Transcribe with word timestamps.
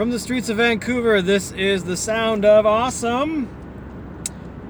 From 0.00 0.08
the 0.08 0.18
streets 0.18 0.48
of 0.48 0.56
Vancouver, 0.56 1.20
this 1.20 1.52
is 1.52 1.84
the 1.84 1.94
sound 1.94 2.46
of 2.46 2.64
awesome. 2.64 3.50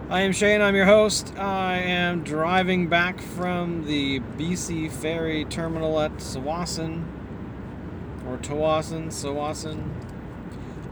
I 0.09 0.23
am 0.23 0.33
Shane, 0.33 0.61
I'm 0.61 0.75
your 0.75 0.87
host. 0.87 1.39
I 1.39 1.77
am 1.79 2.25
driving 2.25 2.89
back 2.89 3.21
from 3.21 3.87
the 3.87 4.19
BC 4.19 4.91
Ferry 4.91 5.45
Terminal 5.45 6.01
at 6.01 6.17
Tsawwassen, 6.17 7.05
or 8.27 8.39
Tawassen, 8.39 9.07
Tsawwassen. 9.07 9.89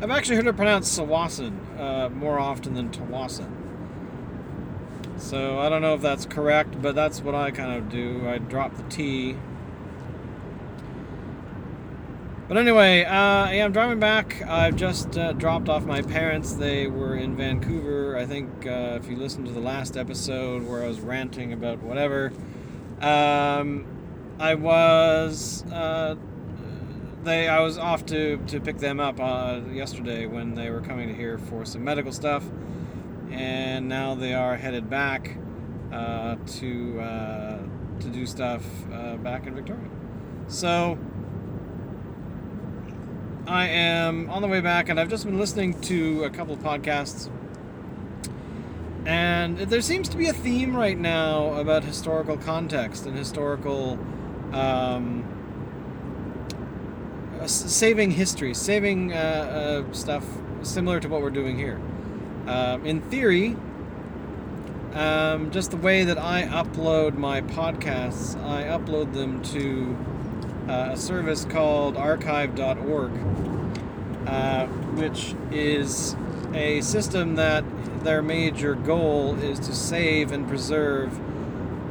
I've 0.00 0.12
actually 0.12 0.36
heard 0.36 0.46
it 0.46 0.55
pronounced 0.55 0.96
Tsawwassen 0.96 1.59
uh, 1.77 2.09
more 2.11 2.39
often 2.39 2.75
than 2.75 2.91
Tawassen. 2.91 3.50
So 5.16 5.59
I 5.59 5.68
don't 5.68 5.82
know 5.82 5.95
if 5.95 6.00
that's 6.00 6.27
correct, 6.27 6.80
but 6.80 6.95
that's 6.95 7.20
what 7.20 7.34
I 7.34 7.50
kind 7.50 7.73
of 7.77 7.91
do. 7.91 8.29
I 8.29 8.39
drop 8.39 8.77
the 8.77 8.84
T 8.84 9.34
but 12.48 12.56
anyway, 12.56 13.04
uh, 13.04 13.50
yeah, 13.50 13.66
I'm 13.66 13.72
driving 13.72 14.00
back. 14.00 14.43
I've 14.43 14.75
just 14.75 15.18
uh, 15.18 15.34
dropped 15.34 15.68
off 15.68 15.84
my 15.84 16.00
parents. 16.00 16.54
They 16.54 16.86
were 16.86 17.14
in 17.14 17.36
Vancouver. 17.36 18.16
I 18.16 18.25
think 18.25 18.66
uh, 18.66 18.98
if 18.98 19.06
you 19.06 19.16
listened 19.16 19.44
to 19.46 19.52
the 19.52 19.61
last 19.61 19.98
episode 19.98 20.62
where 20.62 20.82
I 20.82 20.89
was 20.89 20.98
ranting 20.98 21.53
about 21.53 21.82
whatever, 21.82 22.32
um, 23.03 23.86
I 24.39 24.54
was 24.54 25.62
uh, 25.70 26.14
they 27.22 27.48
I 27.48 27.61
was 27.61 27.76
off 27.76 28.06
to, 28.06 28.39
to 28.39 28.61
pick 28.61 28.78
them 28.78 28.98
up 28.98 29.20
uh, 29.20 29.61
yesterday 29.70 30.25
when 30.25 30.54
they 30.54 30.70
were 30.70 30.80
coming 30.80 31.14
here 31.14 31.36
for 31.36 31.67
some 31.67 31.84
medical 31.84 32.12
stuff, 32.12 32.44
and 33.30 33.91
now 33.91 34.14
they 34.14 34.33
are 34.33 34.56
headed 34.56 34.89
back 34.89 35.36
uh, 35.92 36.36
to 36.47 36.94
to 38.00 38.08
do 38.08 38.25
stuff 38.25 38.64
back 39.22 39.47
in 39.47 39.55
Victoria. 39.55 39.91
So. 40.47 40.98
I 43.48 43.69
am 43.69 44.28
on 44.28 44.42
the 44.42 44.48
way 44.48 44.61
back, 44.61 44.91
and 44.91 45.00
I've 45.00 45.08
just 45.08 45.25
been 45.25 45.38
listening 45.38 45.81
to 45.83 46.25
a 46.25 46.28
couple 46.28 46.55
podcasts. 46.59 47.31
And 49.06 49.56
there 49.56 49.81
seems 49.81 50.06
to 50.11 50.19
be 50.19 50.27
a 50.27 50.34
theme 50.34 50.77
right 50.77 50.98
now 50.98 51.55
about 51.55 51.83
historical 51.83 52.36
context 52.36 53.06
and 53.06 53.17
historical 53.17 53.98
um, 54.53 55.25
saving 57.47 58.11
history, 58.11 58.53
saving 58.53 59.14
uh, 59.14 59.17
uh, 59.86 59.92
stuff 59.95 60.27
similar 60.61 61.01
to 61.01 61.08
what 61.08 61.23
we're 61.23 61.30
doing 61.30 61.56
here. 61.56 61.80
Um, 62.47 62.84
in 62.84 63.01
theory, 63.01 63.56
um, 64.92 65.51
just 65.53 65.70
the 65.70 65.78
way 65.78 66.05
that 66.05 66.19
I 66.19 66.42
upload 66.42 67.17
my 67.17 67.41
podcasts, 67.41 68.39
I 68.45 68.64
upload 68.64 69.14
them 69.14 69.42
to 69.45 69.97
uh, 70.69 70.91
a 70.92 70.97
service 70.97 71.44
called 71.44 71.97
archive.org, 71.97 73.12
uh, 74.27 74.66
which 74.97 75.34
is 75.50 76.14
a 76.52 76.80
system 76.83 77.36
that 77.36 77.64
their 78.05 78.22
major 78.22 78.74
goal 78.74 79.34
is 79.36 79.58
to 79.58 79.74
save 79.74 80.30
and 80.33 80.46
preserve 80.46 81.19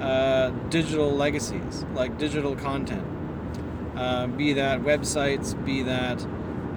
uh, 0.01 0.49
digital 0.69 1.11
legacies, 1.11 1.85
like 1.93 2.17
digital 2.17 2.55
content. 2.55 3.05
Uh, 3.95 4.27
be 4.27 4.53
that 4.53 4.81
websites, 4.81 5.53
be 5.65 5.81
that 5.81 6.21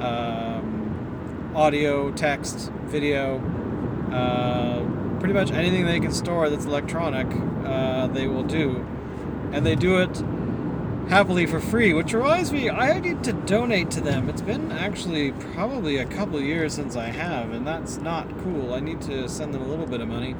um, 0.00 1.52
audio, 1.54 2.10
text, 2.12 2.72
video, 2.86 3.38
uh, 4.10 5.18
pretty 5.18 5.34
much 5.34 5.50
anything 5.50 5.84
they 5.84 6.00
can 6.00 6.12
store 6.12 6.48
that's 6.48 6.64
electronic, 6.64 7.26
uh, 7.66 8.06
they 8.06 8.26
will 8.26 8.42
do. 8.42 8.86
And 9.52 9.66
they 9.66 9.74
do 9.76 9.98
it 9.98 10.22
happily 11.10 11.44
for 11.44 11.58
free, 11.58 11.92
which 11.92 12.12
reminds 12.12 12.52
me, 12.52 12.70
I 12.70 13.00
need 13.00 13.24
to 13.24 13.32
donate 13.32 13.90
to 13.90 14.00
them. 14.00 14.28
It's 14.28 14.42
been 14.42 14.70
actually 14.70 15.32
probably 15.32 15.96
a 15.96 16.04
couple 16.04 16.40
years 16.40 16.72
since 16.72 16.94
I 16.94 17.06
have, 17.06 17.50
and 17.50 17.66
that's 17.66 17.96
not 17.96 18.28
cool. 18.44 18.72
I 18.72 18.78
need 18.78 19.00
to 19.02 19.28
send 19.28 19.52
them 19.52 19.60
a 19.60 19.66
little 19.66 19.86
bit 19.86 20.00
of 20.00 20.06
money. 20.06 20.36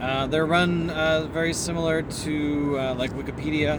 Uh, 0.00 0.26
they're 0.26 0.44
run 0.44 0.90
uh, 0.90 1.28
very 1.32 1.52
similar 1.52 2.02
to 2.02 2.78
uh, 2.80 2.94
like 2.94 3.12
Wikipedia, 3.12 3.74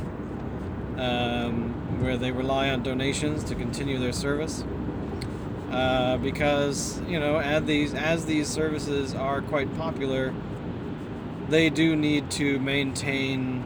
um, 0.98 2.02
where 2.02 2.16
they 2.16 2.32
rely 2.32 2.70
on 2.70 2.84
donations 2.84 3.44
to 3.44 3.56
continue 3.56 4.00
their 4.00 4.14
service. 4.14 4.64
Uh, 5.72 6.16
because 6.18 7.02
you 7.02 7.20
know, 7.20 7.40
as 7.40 7.66
these 7.66 7.94
as 7.94 8.26
these 8.26 8.48
services 8.48 9.14
are 9.14 9.42
quite 9.42 9.76
popular, 9.76 10.34
they 11.50 11.70
do 11.70 11.98
need 11.98 12.32
to 12.32 12.60
maintain 12.60 13.66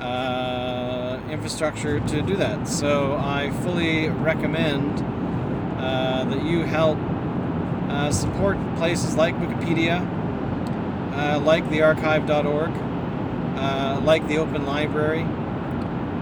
uh, 0.00 1.20
infrastructure 1.30 2.00
to 2.00 2.22
do 2.22 2.36
that. 2.36 2.68
So 2.68 3.16
I 3.16 3.50
fully 3.62 4.08
recommend 4.08 5.00
uh, 5.78 6.24
that 6.24 6.44
you 6.44 6.62
help 6.62 6.98
uh, 7.88 8.10
support 8.10 8.58
places 8.76 9.16
like 9.16 9.34
Wikipedia, 9.36 10.00
uh, 11.14 11.40
like 11.40 11.68
the 11.70 11.82
archive.org, 11.82 12.70
uh, 12.70 14.00
like 14.02 14.26
the 14.26 14.38
Open 14.38 14.66
Library, 14.66 15.26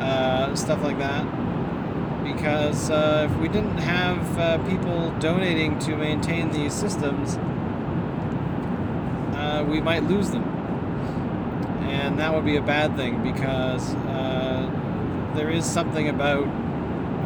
uh, 0.00 0.54
stuff 0.54 0.82
like 0.82 0.98
that. 0.98 1.24
Because 2.24 2.90
if 2.90 3.36
we 3.38 3.48
didn't 3.48 3.78
have 3.78 4.68
people 4.68 5.10
donating 5.18 5.78
to 5.80 5.96
maintain 5.96 6.50
these 6.50 6.72
systems, 6.72 7.36
we 9.68 9.80
might 9.80 10.02
lose 10.02 10.30
them 10.30 10.51
and 12.02 12.18
that 12.18 12.34
would 12.34 12.44
be 12.44 12.56
a 12.56 12.62
bad 12.62 12.96
thing 12.96 13.22
because 13.22 13.94
uh, 13.94 15.32
there 15.34 15.48
is 15.48 15.64
something 15.64 16.08
about 16.08 16.46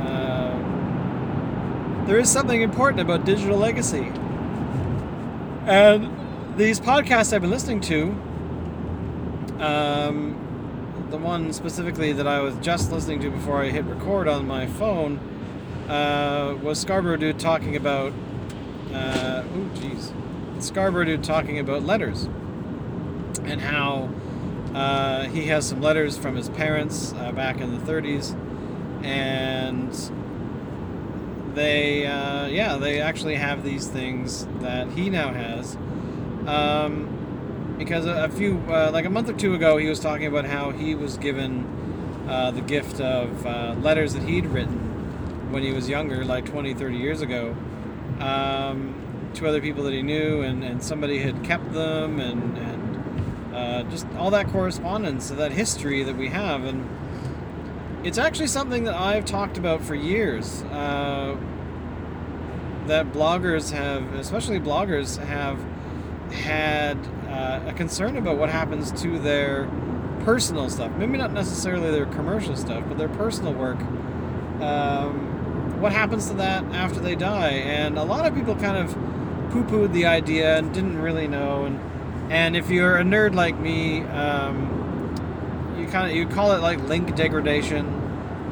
uh, 0.06 0.54
there 2.06 2.18
is 2.18 2.30
something 2.30 2.60
important 2.60 3.00
about 3.00 3.24
digital 3.24 3.56
legacy, 3.56 4.12
and 5.66 6.10
these 6.58 6.78
podcasts 6.78 7.32
I've 7.32 7.40
been 7.40 7.50
listening 7.50 7.80
to. 7.82 8.14
Um, 9.58 10.42
the 11.10 11.16
one 11.16 11.52
specifically 11.52 12.12
that 12.12 12.26
I 12.26 12.40
was 12.40 12.56
just 12.56 12.92
listening 12.92 13.20
to 13.20 13.30
before 13.30 13.62
I 13.62 13.70
hit 13.70 13.84
record 13.84 14.28
on 14.28 14.46
my 14.46 14.66
phone 14.66 15.18
uh, 15.88 16.58
was 16.62 16.80
Scarborough 16.80 17.16
Dude 17.16 17.38
talking 17.38 17.76
about. 17.76 18.12
Uh, 18.92 19.42
oh, 19.44 19.70
jeez. 19.74 20.12
Scarborough 20.62 21.04
Dude 21.04 21.24
talking 21.24 21.58
about 21.58 21.84
letters 21.84 22.28
and 23.44 23.60
how 23.60 24.10
uh, 24.76 25.26
he 25.28 25.46
has 25.46 25.66
some 25.66 25.80
letters 25.80 26.18
from 26.18 26.36
his 26.36 26.50
parents 26.50 27.14
uh, 27.14 27.32
back 27.32 27.62
in 27.62 27.72
the 27.72 27.90
30s, 27.90 28.34
and 29.02 29.90
they, 31.54 32.06
uh, 32.06 32.46
yeah, 32.48 32.76
they 32.76 33.00
actually 33.00 33.36
have 33.36 33.64
these 33.64 33.86
things 33.86 34.46
that 34.60 34.90
he 34.90 35.08
now 35.08 35.32
has. 35.32 35.76
Um, 36.46 37.74
because 37.78 38.04
a, 38.04 38.28
few, 38.28 38.58
uh, 38.68 38.90
like 38.92 39.06
a 39.06 39.10
month 39.10 39.30
or 39.30 39.32
two 39.32 39.54
ago, 39.54 39.78
he 39.78 39.88
was 39.88 39.98
talking 39.98 40.26
about 40.26 40.44
how 40.44 40.72
he 40.72 40.94
was 40.94 41.16
given 41.16 41.64
uh, 42.28 42.50
the 42.50 42.60
gift 42.60 43.00
of 43.00 43.46
uh, 43.46 43.74
letters 43.80 44.12
that 44.12 44.24
he'd 44.24 44.44
written 44.44 45.50
when 45.50 45.62
he 45.62 45.72
was 45.72 45.88
younger, 45.88 46.22
like 46.22 46.44
20, 46.44 46.74
30 46.74 46.98
years 46.98 47.22
ago. 47.22 47.56
Um, 48.20 48.94
to 49.32 49.46
other 49.46 49.60
people 49.62 49.84
that 49.84 49.94
he 49.94 50.02
knew, 50.02 50.42
and, 50.42 50.62
and 50.62 50.82
somebody 50.82 51.18
had 51.18 51.42
kept 51.44 51.72
them, 51.72 52.20
and, 52.20 52.58
and 52.58 52.75
uh, 53.76 53.82
just 53.90 54.06
all 54.16 54.30
that 54.30 54.48
correspondence, 54.48 55.30
that 55.30 55.52
history 55.52 56.02
that 56.02 56.16
we 56.16 56.28
have, 56.28 56.64
and 56.64 56.88
it's 58.06 58.18
actually 58.18 58.46
something 58.46 58.84
that 58.84 58.94
I've 58.94 59.24
talked 59.24 59.58
about 59.58 59.82
for 59.82 59.94
years. 59.94 60.62
Uh, 60.64 61.36
that 62.86 63.12
bloggers 63.12 63.72
have, 63.72 64.14
especially 64.14 64.60
bloggers, 64.60 65.18
have 65.18 65.58
had 66.32 66.96
uh, 67.28 67.60
a 67.66 67.72
concern 67.72 68.16
about 68.16 68.38
what 68.38 68.48
happens 68.48 68.92
to 69.02 69.18
their 69.18 69.68
personal 70.20 70.70
stuff. 70.70 70.92
Maybe 70.92 71.18
not 71.18 71.32
necessarily 71.32 71.90
their 71.90 72.06
commercial 72.06 72.56
stuff, 72.56 72.84
but 72.88 72.96
their 72.96 73.08
personal 73.08 73.52
work. 73.54 73.80
Um, 74.60 75.80
what 75.80 75.92
happens 75.92 76.28
to 76.28 76.34
that 76.34 76.64
after 76.66 77.00
they 77.00 77.16
die? 77.16 77.50
And 77.50 77.98
a 77.98 78.04
lot 78.04 78.24
of 78.24 78.34
people 78.34 78.54
kind 78.54 78.76
of 78.76 78.92
poo 79.50 79.64
pooed 79.64 79.92
the 79.92 80.06
idea 80.06 80.56
and 80.56 80.72
didn't 80.72 81.00
really 81.00 81.26
know. 81.26 81.64
And 81.64 81.80
and 82.30 82.56
if 82.56 82.70
you're 82.70 82.96
a 82.96 83.02
nerd 83.02 83.34
like 83.34 83.58
me, 83.58 84.02
um, 84.02 85.74
you 85.78 85.86
kind 85.86 86.10
of 86.10 86.16
you 86.16 86.26
call 86.26 86.52
it 86.52 86.60
like 86.60 86.80
link 86.84 87.14
degradation. 87.14 87.86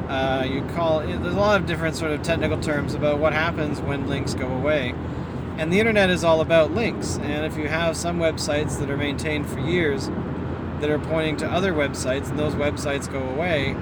Uh, 0.08 0.46
you 0.48 0.62
call 0.74 1.00
it, 1.00 1.06
there's 1.22 1.34
a 1.34 1.38
lot 1.38 1.60
of 1.60 1.66
different 1.66 1.96
sort 1.96 2.12
of 2.12 2.22
technical 2.22 2.60
terms 2.60 2.94
about 2.94 3.18
what 3.18 3.32
happens 3.32 3.80
when 3.80 4.06
links 4.06 4.34
go 4.34 4.46
away. 4.46 4.94
And 5.56 5.72
the 5.72 5.80
internet 5.80 6.10
is 6.10 6.24
all 6.24 6.40
about 6.40 6.72
links. 6.72 7.18
And 7.18 7.46
if 7.46 7.56
you 7.56 7.68
have 7.68 7.96
some 7.96 8.18
websites 8.18 8.78
that 8.80 8.90
are 8.90 8.96
maintained 8.96 9.48
for 9.48 9.60
years 9.60 10.08
that 10.80 10.90
are 10.90 10.98
pointing 10.98 11.36
to 11.38 11.46
other 11.46 11.72
websites, 11.72 12.28
and 12.28 12.38
those 12.38 12.54
websites 12.54 13.10
go 13.10 13.22
away, 13.30 13.72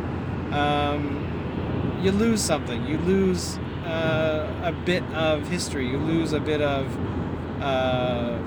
um, 0.52 1.98
you 2.02 2.12
lose 2.12 2.40
something. 2.40 2.86
You 2.86 2.98
lose 2.98 3.58
uh, 3.86 4.62
a 4.62 4.72
bit 4.72 5.02
of 5.14 5.48
history. 5.48 5.88
You 5.88 5.98
lose 5.98 6.32
a 6.32 6.40
bit 6.40 6.60
of 6.60 6.86
uh, 7.60 8.38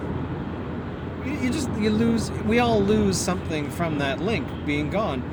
you 1.25 1.49
just 1.49 1.69
you 1.73 1.89
lose 1.89 2.31
we 2.45 2.59
all 2.59 2.81
lose 2.81 3.17
something 3.17 3.69
from 3.69 3.97
that 3.99 4.19
link 4.19 4.47
being 4.65 4.89
gone 4.89 5.23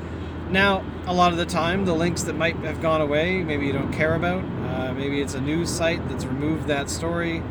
now 0.49 0.83
a 1.05 1.13
lot 1.13 1.31
of 1.31 1.37
the 1.37 1.45
time 1.45 1.85
the 1.85 1.93
links 1.93 2.23
that 2.23 2.35
might 2.35 2.55
have 2.57 2.81
gone 2.81 3.01
away 3.01 3.43
maybe 3.43 3.65
you 3.65 3.73
don't 3.73 3.93
care 3.93 4.15
about 4.15 4.43
Uh, 4.73 4.91
maybe 4.91 5.21
it's 5.21 5.35
a 5.35 5.41
news 5.41 5.69
site 5.69 6.01
that's 6.09 6.25
removed 6.25 6.67
that 6.67 6.89
story, 6.89 7.43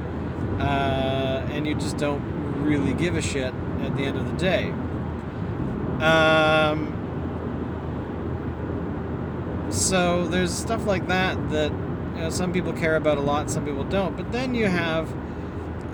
uh, 0.59 1.47
and 1.53 1.67
you 1.67 1.75
just 1.75 1.97
don't 1.97 2.21
really 2.65 2.95
give 2.95 3.17
a 3.17 3.23
shit 3.23 3.55
at 3.83 3.97
the 3.97 4.03
end 4.03 4.19
of 4.19 4.27
the 4.27 4.37
day. 4.37 4.71
Um, 6.01 6.99
so 9.71 10.27
there's 10.27 10.53
stuff 10.53 10.85
like 10.85 11.07
that 11.07 11.51
that 11.51 11.71
you 11.71 12.23
know, 12.23 12.31
some 12.31 12.53
people 12.53 12.73
care 12.73 12.97
about 12.97 13.19
a 13.19 13.23
lot, 13.23 13.51
some 13.51 13.65
people 13.65 13.85
don't. 13.85 14.17
But 14.17 14.33
then 14.33 14.55
you 14.55 14.67
have 14.67 15.09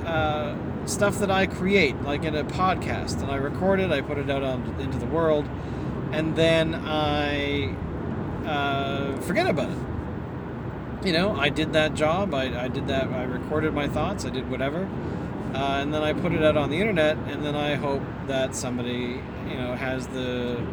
uh, 0.07 0.55
stuff 0.89 1.19
that 1.19 1.31
I 1.31 1.47
create, 1.47 2.01
like 2.03 2.25
in 2.25 2.35
a 2.35 2.45
podcast, 2.45 3.21
and 3.21 3.31
I 3.31 3.37
record 3.37 3.81
it, 3.81 3.91
I 3.91 4.01
put 4.01 4.19
it 4.19 4.31
out 4.31 4.43
on, 4.43 4.63
into 4.81 4.99
the 4.99 5.07
world, 5.07 5.49
and 6.13 6.35
then 6.35 6.75
I 6.75 7.75
uh, 8.47 9.21
forget 9.21 9.47
about 9.47 9.71
it. 9.71 11.07
You 11.07 11.13
know, 11.13 11.37
I 11.37 11.49
did 11.49 11.75
that 11.75 11.95
job, 11.95 12.35
I, 12.35 12.65
I 12.65 12.69
did 12.69 12.89
that, 12.89 13.09
I 13.09 13.25
recorded 13.25 13.73
my 13.75 13.87
thoughts, 13.87 14.25
I 14.25 14.31
did 14.31 14.51
whatever, 14.51 14.89
uh, 15.55 15.81
and 15.81 15.93
then 15.95 16.03
I 16.03 16.13
put 16.13 16.33
it 16.33 16.43
out 16.43 16.57
on 16.57 16.71
the 16.71 16.81
internet, 16.81 17.17
and 17.17 17.45
then 17.45 17.55
I 17.55 17.75
hope 17.75 18.03
that 18.27 18.57
somebody, 18.57 19.21
you 19.49 19.57
know, 19.57 19.75
has 19.75 20.07
the 20.09 20.67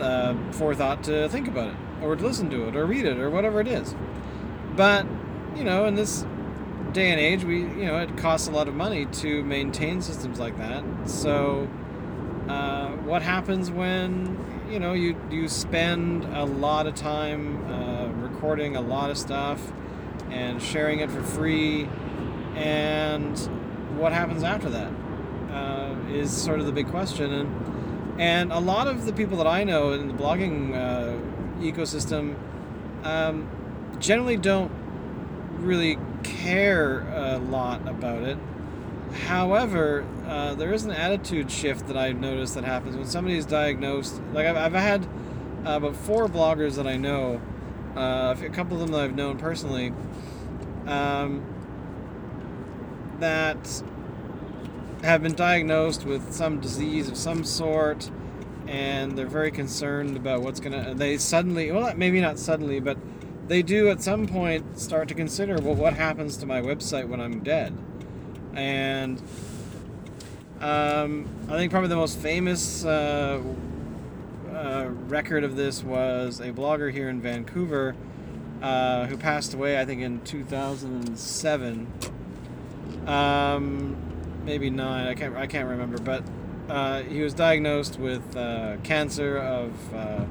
uh, 0.00 0.34
forethought 0.52 1.02
to 1.04 1.28
think 1.28 1.48
about 1.48 1.68
it, 1.68 1.76
or 2.02 2.16
to 2.16 2.22
listen 2.24 2.48
to 2.50 2.68
it, 2.68 2.76
or 2.76 2.86
read 2.86 3.04
it, 3.04 3.18
or 3.18 3.28
whatever 3.28 3.60
it 3.60 3.68
is. 3.68 3.94
But, 4.76 5.06
you 5.54 5.64
know, 5.64 5.84
in 5.86 5.94
this 5.94 6.24
day 6.94 7.10
and 7.10 7.20
age, 7.20 7.44
we 7.44 7.58
you 7.58 7.84
know 7.84 7.98
it 7.98 8.16
costs 8.16 8.48
a 8.48 8.50
lot 8.52 8.68
of 8.68 8.74
money 8.74 9.04
to 9.06 9.42
maintain 9.42 10.00
systems 10.00 10.38
like 10.38 10.56
that. 10.56 10.82
So, 11.04 11.68
uh, 12.48 12.90
what 13.08 13.20
happens 13.20 13.70
when 13.70 14.64
you 14.70 14.78
know 14.78 14.94
you 14.94 15.20
you 15.30 15.48
spend 15.48 16.24
a 16.24 16.44
lot 16.44 16.86
of 16.86 16.94
time 16.94 17.66
uh, 17.70 18.06
recording 18.22 18.76
a 18.76 18.80
lot 18.80 19.10
of 19.10 19.18
stuff 19.18 19.60
and 20.30 20.62
sharing 20.62 21.00
it 21.00 21.10
for 21.10 21.22
free, 21.22 21.88
and 22.54 23.36
what 23.98 24.12
happens 24.12 24.44
after 24.44 24.70
that 24.70 24.92
uh, 25.50 25.96
is 26.10 26.30
sort 26.30 26.60
of 26.60 26.66
the 26.66 26.72
big 26.72 26.88
question. 26.88 27.32
And 27.32 28.20
and 28.20 28.52
a 28.52 28.60
lot 28.60 28.86
of 28.86 29.04
the 29.04 29.12
people 29.12 29.36
that 29.38 29.48
I 29.48 29.64
know 29.64 29.92
in 29.92 30.06
the 30.06 30.14
blogging 30.14 30.74
uh, 30.76 31.18
ecosystem 31.60 32.36
um, 33.02 33.50
generally 33.98 34.36
don't 34.36 34.70
really 35.58 35.98
care 36.24 37.00
a 37.14 37.38
lot 37.38 37.86
about 37.86 38.22
it. 38.22 38.38
However, 39.26 40.04
uh, 40.26 40.54
there 40.54 40.72
is 40.72 40.84
an 40.84 40.90
attitude 40.90 41.50
shift 41.50 41.86
that 41.86 41.96
I've 41.96 42.18
noticed 42.18 42.54
that 42.54 42.64
happens 42.64 42.96
when 42.96 43.06
somebody 43.06 43.36
is 43.36 43.46
diagnosed. 43.46 44.20
Like 44.32 44.46
I've, 44.46 44.56
I've 44.56 44.72
had 44.72 45.04
uh, 45.64 45.76
about 45.76 45.96
four 45.96 46.28
bloggers 46.28 46.74
that 46.76 46.86
I 46.86 46.96
know, 46.96 47.40
uh, 47.96 48.34
a 48.42 48.48
couple 48.48 48.74
of 48.74 48.80
them 48.80 48.92
that 48.92 49.02
I've 49.02 49.14
known 49.14 49.38
personally, 49.38 49.92
um, 50.86 51.44
that 53.20 53.82
have 55.02 55.22
been 55.22 55.34
diagnosed 55.34 56.04
with 56.04 56.32
some 56.32 56.60
disease 56.60 57.08
of 57.08 57.16
some 57.16 57.44
sort, 57.44 58.10
and 58.66 59.16
they're 59.16 59.26
very 59.26 59.50
concerned 59.50 60.16
about 60.16 60.42
what's 60.42 60.60
gonna. 60.60 60.94
They 60.94 61.18
suddenly, 61.18 61.70
well, 61.70 61.94
maybe 61.94 62.20
not 62.20 62.38
suddenly, 62.38 62.80
but 62.80 62.96
they 63.46 63.62
do 63.62 63.88
at 63.90 64.02
some 64.02 64.26
point 64.26 64.78
start 64.78 65.08
to 65.08 65.14
consider 65.14 65.56
well 65.60 65.74
what 65.74 65.94
happens 65.94 66.36
to 66.38 66.46
my 66.46 66.60
website 66.60 67.08
when 67.08 67.20
i'm 67.20 67.40
dead? 67.40 67.76
And 68.54 69.20
um, 70.60 71.26
i 71.48 71.56
think 71.56 71.70
probably 71.70 71.88
the 71.88 71.96
most 71.96 72.18
famous 72.18 72.84
uh, 72.84 73.42
uh, 74.52 74.86
record 75.08 75.44
of 75.44 75.56
this 75.56 75.82
was 75.82 76.40
a 76.40 76.52
blogger 76.52 76.92
here 76.92 77.08
in 77.08 77.20
vancouver 77.20 77.94
uh, 78.62 79.06
who 79.06 79.16
passed 79.16 79.52
away 79.54 79.80
i 79.80 79.84
think 79.84 80.00
in 80.00 80.20
2007 80.22 81.92
um, 83.06 83.96
maybe 84.44 84.70
nine 84.70 85.08
i 85.08 85.14
can't 85.14 85.36
i 85.36 85.46
can't 85.46 85.68
remember 85.68 85.98
but 85.98 86.22
uh, 86.68 87.02
he 87.02 87.20
was 87.20 87.34
diagnosed 87.34 87.98
with 87.98 88.36
uh, 88.36 88.76
cancer 88.82 89.36
of 89.36 89.94
uh, 89.94 90.24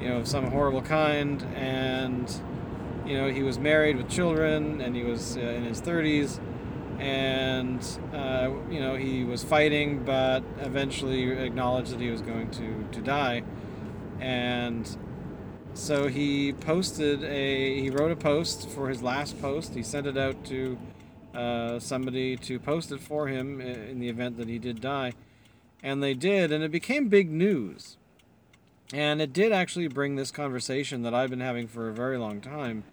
you 0.00 0.08
know, 0.08 0.18
of 0.18 0.28
some 0.28 0.50
horrible 0.50 0.82
kind, 0.82 1.42
and 1.54 2.40
you 3.06 3.16
know, 3.16 3.30
he 3.30 3.42
was 3.42 3.58
married 3.58 3.96
with 3.96 4.08
children, 4.08 4.80
and 4.80 4.94
he 4.94 5.02
was 5.02 5.36
uh, 5.36 5.40
in 5.40 5.64
his 5.64 5.80
30s, 5.80 6.40
and 6.98 7.80
uh, 8.12 8.50
you 8.70 8.80
know, 8.80 8.96
he 8.96 9.24
was 9.24 9.42
fighting, 9.42 10.04
but 10.04 10.42
eventually 10.60 11.30
acknowledged 11.32 11.92
that 11.92 12.00
he 12.00 12.10
was 12.10 12.22
going 12.22 12.50
to 12.50 12.86
to 12.92 13.00
die, 13.00 13.42
and 14.20 14.96
so 15.74 16.08
he 16.08 16.52
posted 16.52 17.22
a 17.24 17.80
he 17.80 17.90
wrote 17.90 18.10
a 18.10 18.16
post 18.16 18.68
for 18.68 18.88
his 18.88 19.02
last 19.02 19.40
post. 19.40 19.74
He 19.74 19.82
sent 19.82 20.06
it 20.06 20.16
out 20.16 20.44
to 20.46 20.78
uh, 21.34 21.78
somebody 21.78 22.36
to 22.36 22.58
post 22.58 22.92
it 22.92 23.00
for 23.00 23.28
him 23.28 23.60
in 23.60 24.00
the 24.00 24.08
event 24.08 24.36
that 24.38 24.48
he 24.48 24.58
did 24.58 24.80
die, 24.80 25.12
and 25.82 26.02
they 26.02 26.14
did, 26.14 26.52
and 26.52 26.62
it 26.62 26.70
became 26.70 27.08
big 27.08 27.30
news 27.30 27.96
and 28.92 29.20
it 29.20 29.32
did 29.32 29.52
actually 29.52 29.88
bring 29.88 30.16
this 30.16 30.30
conversation 30.30 31.02
that 31.02 31.14
I've 31.14 31.30
been 31.30 31.40
having 31.40 31.66
for 31.66 31.88
a 31.88 31.92
very 31.92 32.16
long 32.16 32.40
time 32.40 32.84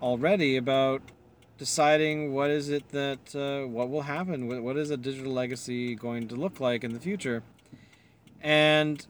already 0.00 0.56
about 0.56 1.02
deciding 1.58 2.32
what 2.32 2.50
is 2.50 2.68
it 2.68 2.88
that 2.90 3.34
uh, 3.34 3.66
what 3.66 3.88
will 3.88 4.02
happen 4.02 4.62
what 4.62 4.76
is 4.76 4.90
a 4.90 4.96
digital 4.96 5.32
legacy 5.32 5.94
going 5.94 6.28
to 6.28 6.36
look 6.36 6.60
like 6.60 6.84
in 6.84 6.92
the 6.92 7.00
future. 7.00 7.42
And 8.40 9.04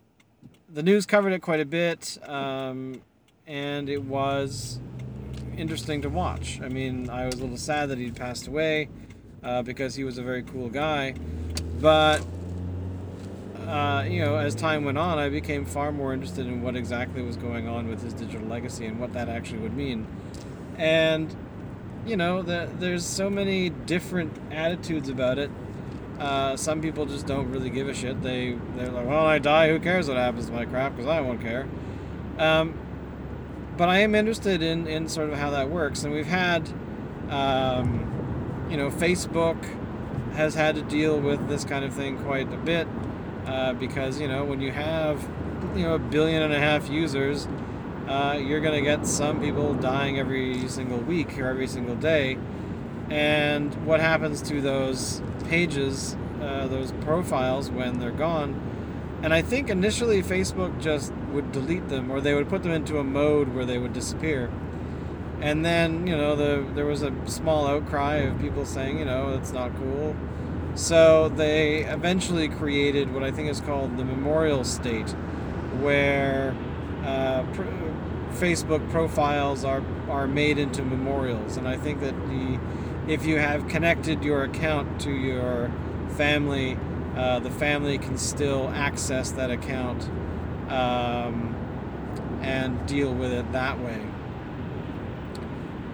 the 0.69 0.83
news 0.83 1.05
covered 1.07 1.33
it 1.33 1.43
quite 1.43 1.61
a 1.61 1.67
bit 1.67 2.19
um, 2.27 3.03
and 3.47 3.89
it 3.89 4.03
was 4.03 4.81
interesting 5.57 6.03
to 6.03 6.09
watch. 6.09 6.61
I 6.63 6.69
mean 6.69 7.11
i 7.11 7.27
was 7.27 7.35
a 7.35 7.43
little 7.43 7.59
sad 7.59 7.91
that 7.91 7.99
he'd 7.99 8.17
passed 8.17 8.47
away 8.47 8.89
uh, 9.43 9.63
because 9.63 9.95
he 9.95 10.05
was 10.05 10.17
a 10.17 10.23
very 10.23 10.43
cool 10.45 10.71
guy 10.71 11.15
but 11.81 12.25
uh, 13.67 14.05
you 14.09 14.25
know, 14.25 14.37
as 14.37 14.55
time 14.55 14.85
went 14.85 14.97
on, 14.97 15.19
I 15.19 15.29
became 15.29 15.65
far 15.65 15.91
more 15.91 16.13
interested 16.13 16.47
in 16.47 16.63
what 16.63 16.77
exactly 16.77 17.23
was 17.23 17.37
going 17.37 17.67
on 17.67 17.89
with 17.89 18.01
his 18.03 18.15
digital 18.15 18.47
legacy 18.47 18.87
and 18.87 19.01
what 19.01 19.13
that 19.15 19.29
actually 19.29 19.59
would 19.59 19.77
mean. 19.77 20.07
And, 20.79 21.35
you 22.07 22.17
know, 22.17 22.43
the, 22.43 22.71
there's 22.79 23.05
so 23.05 23.29
many 23.29 23.71
different 23.71 24.33
attitudes 24.53 25.09
about 25.09 25.39
it. 25.39 25.51
Uh, 26.21 26.57
some 26.57 26.81
people 26.81 27.07
just 27.07 27.27
don't 27.27 27.51
really 27.51 27.69
give 27.69 27.89
a 27.89 27.95
shit. 27.95 28.23
They 28.23 28.57
they're 28.77 28.91
like, 28.91 29.07
well, 29.07 29.27
I 29.27 29.39
die. 29.39 29.69
Who 29.69 29.81
cares 29.81 30.09
what 30.09 30.17
happens 30.17 30.47
to 30.47 30.53
my 30.53 30.65
crap? 30.65 30.97
Because 30.97 31.11
I 31.11 31.21
won't 31.21 31.43
care. 31.43 31.67
Um, 32.39 32.79
but 33.77 33.89
I 33.91 33.99
am 33.99 34.15
interested 34.15 34.63
in 34.63 34.87
in 34.87 35.09
sort 35.09 35.29
of 35.29 35.39
how 35.39 35.51
that 35.51 35.69
works. 35.69 36.05
And 36.05 36.15
we've 36.15 36.25
had, 36.27 36.73
um, 37.29 38.67
you 38.71 38.79
know, 38.79 38.91
Facebook 38.91 39.63
has 40.33 40.55
had 40.55 40.77
to 40.77 40.83
deal 40.83 41.21
with 41.21 41.49
this 41.49 41.65
kind 41.65 41.85
of 41.85 41.93
thing 41.93 42.17
quite 42.19 42.51
a 42.51 42.57
bit 42.57 42.89
uh, 43.47 43.73
because 43.75 44.21
you 44.21 44.29
know 44.29 44.45
when 44.45 44.61
you 44.61 44.73
have 44.73 45.23
you 45.75 45.83
know 45.83 45.95
a 45.95 45.99
billion 45.99 46.43
and 46.43 46.53
a 46.53 46.59
half 46.59 46.91
users, 46.91 47.47
uh, 48.09 48.41
you're 48.43 48.61
going 48.61 48.75
to 48.75 48.83
get 48.83 49.07
some 49.07 49.41
people 49.41 49.75
dying 49.75 50.19
every 50.19 50.69
single 50.69 50.99
week 50.99 51.39
or 51.39 51.47
every 51.47 51.67
single 51.67 51.97
day. 51.97 52.39
And 53.11 53.73
what 53.87 54.01
happens 54.01 54.43
to 54.43 54.61
those 54.61 55.23
pages, 55.45 56.17
uh, 56.41 56.67
those 56.67 56.93
profiles 57.03 57.71
when 57.71 58.01
they're 58.01 58.11
gone? 58.11 58.61
And 59.23 59.33
I 59.33 59.43
think 59.43 59.71
initially 59.71 60.23
Facebook 60.23 60.81
just 60.81 61.13
would 61.33 61.53
delete 61.53 61.89
them 61.89 62.11
or 62.11 62.21
they 62.21 62.35
would 62.35 62.49
put 62.49 62.63
them 62.63 62.73
into 62.73 62.99
a 62.99 63.05
mode 63.05 63.55
where 63.55 63.65
they 63.65 63.79
would 63.79 63.93
disappear. 63.93 64.51
And 65.41 65.65
then, 65.65 66.07
you 66.07 66.17
know, 66.17 66.35
the, 66.35 66.67
there 66.75 66.87
was 66.87 67.03
a 67.03 67.13
small 67.27 67.67
outcry 67.67 68.17
of 68.17 68.41
people 68.41 68.65
saying, 68.65 68.99
you 68.99 69.05
know, 69.05 69.35
it's 69.35 69.53
not 69.53 69.75
cool 69.77 70.17
so 70.77 71.31
they 71.31 71.85
eventually 71.85 72.49
created 72.49 73.13
what 73.13 73.25
I 73.25 73.31
think 73.31 73.49
is 73.49 73.61
called 73.61 73.97
the 73.97 74.05
memorial 74.05 74.63
state, 74.63 75.09
where 75.81 76.55
uh, 77.03 77.45
pr- 77.55 77.63
Facebook 78.33 78.89
profiles 78.91 79.65
are 79.65 79.83
are 80.11 80.29
made 80.29 80.59
into 80.59 80.83
memorials, 80.83 81.57
and 81.57 81.67
I 81.67 81.79
think 81.79 82.01
that 82.01 82.15
the 82.29 82.61
if 83.09 83.25
you 83.25 83.39
have 83.39 83.67
connected 83.69 84.23
your 84.23 84.45
account 84.45 85.01
to 85.01 85.11
your 85.11 85.73
family, 86.11 86.77
uh, 87.17 87.39
the 87.41 87.51
family 87.51 87.97
can 87.97 88.19
still 88.19 88.69
access 88.69 89.31
that 89.33 89.51
account 89.51 90.11
um, 90.69 91.55
and 92.43 92.87
deal 92.87 93.15
with 93.15 93.33
it 93.33 93.51
that 93.53 93.81
way. 93.81 94.05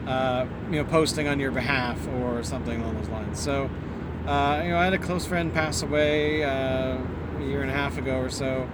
Uh, 0.06 0.46
you 0.72 0.82
know, 0.82 0.84
posting 0.84 1.28
on 1.28 1.38
your 1.38 1.52
behalf 1.52 2.04
or 2.08 2.42
something 2.42 2.80
along 2.80 2.96
those 2.96 3.08
lines. 3.10 3.38
So. 3.38 3.70
Uh, 4.26 4.60
you 4.62 4.70
know, 4.70 4.78
I 4.78 4.84
had 4.84 4.94
a 4.94 4.98
close 4.98 5.26
friend 5.26 5.52
pass 5.52 5.82
away 5.82 6.44
uh, 6.44 6.96
a 7.38 7.44
year 7.44 7.62
and 7.62 7.70
a 7.70 7.74
half 7.74 7.98
ago 7.98 8.18
or 8.18 8.30
so, 8.30 8.70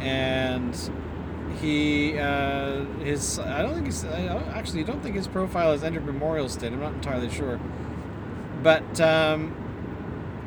and 0.00 0.78
he 1.60 2.18
uh, 2.18 2.84
his 3.02 3.38
I 3.38 3.62
don't 3.62 3.74
think 3.74 3.86
he's 3.86 4.04
I 4.04 4.26
don't, 4.26 4.48
actually 4.48 4.84
don't 4.84 5.02
think 5.02 5.16
his 5.16 5.26
profile 5.26 5.72
has 5.72 5.82
entered 5.82 6.04
Memorial 6.04 6.48
State. 6.48 6.72
I'm 6.72 6.80
not 6.80 6.92
entirely 6.94 7.30
sure, 7.30 7.58
but 8.62 9.00
um, 9.00 9.54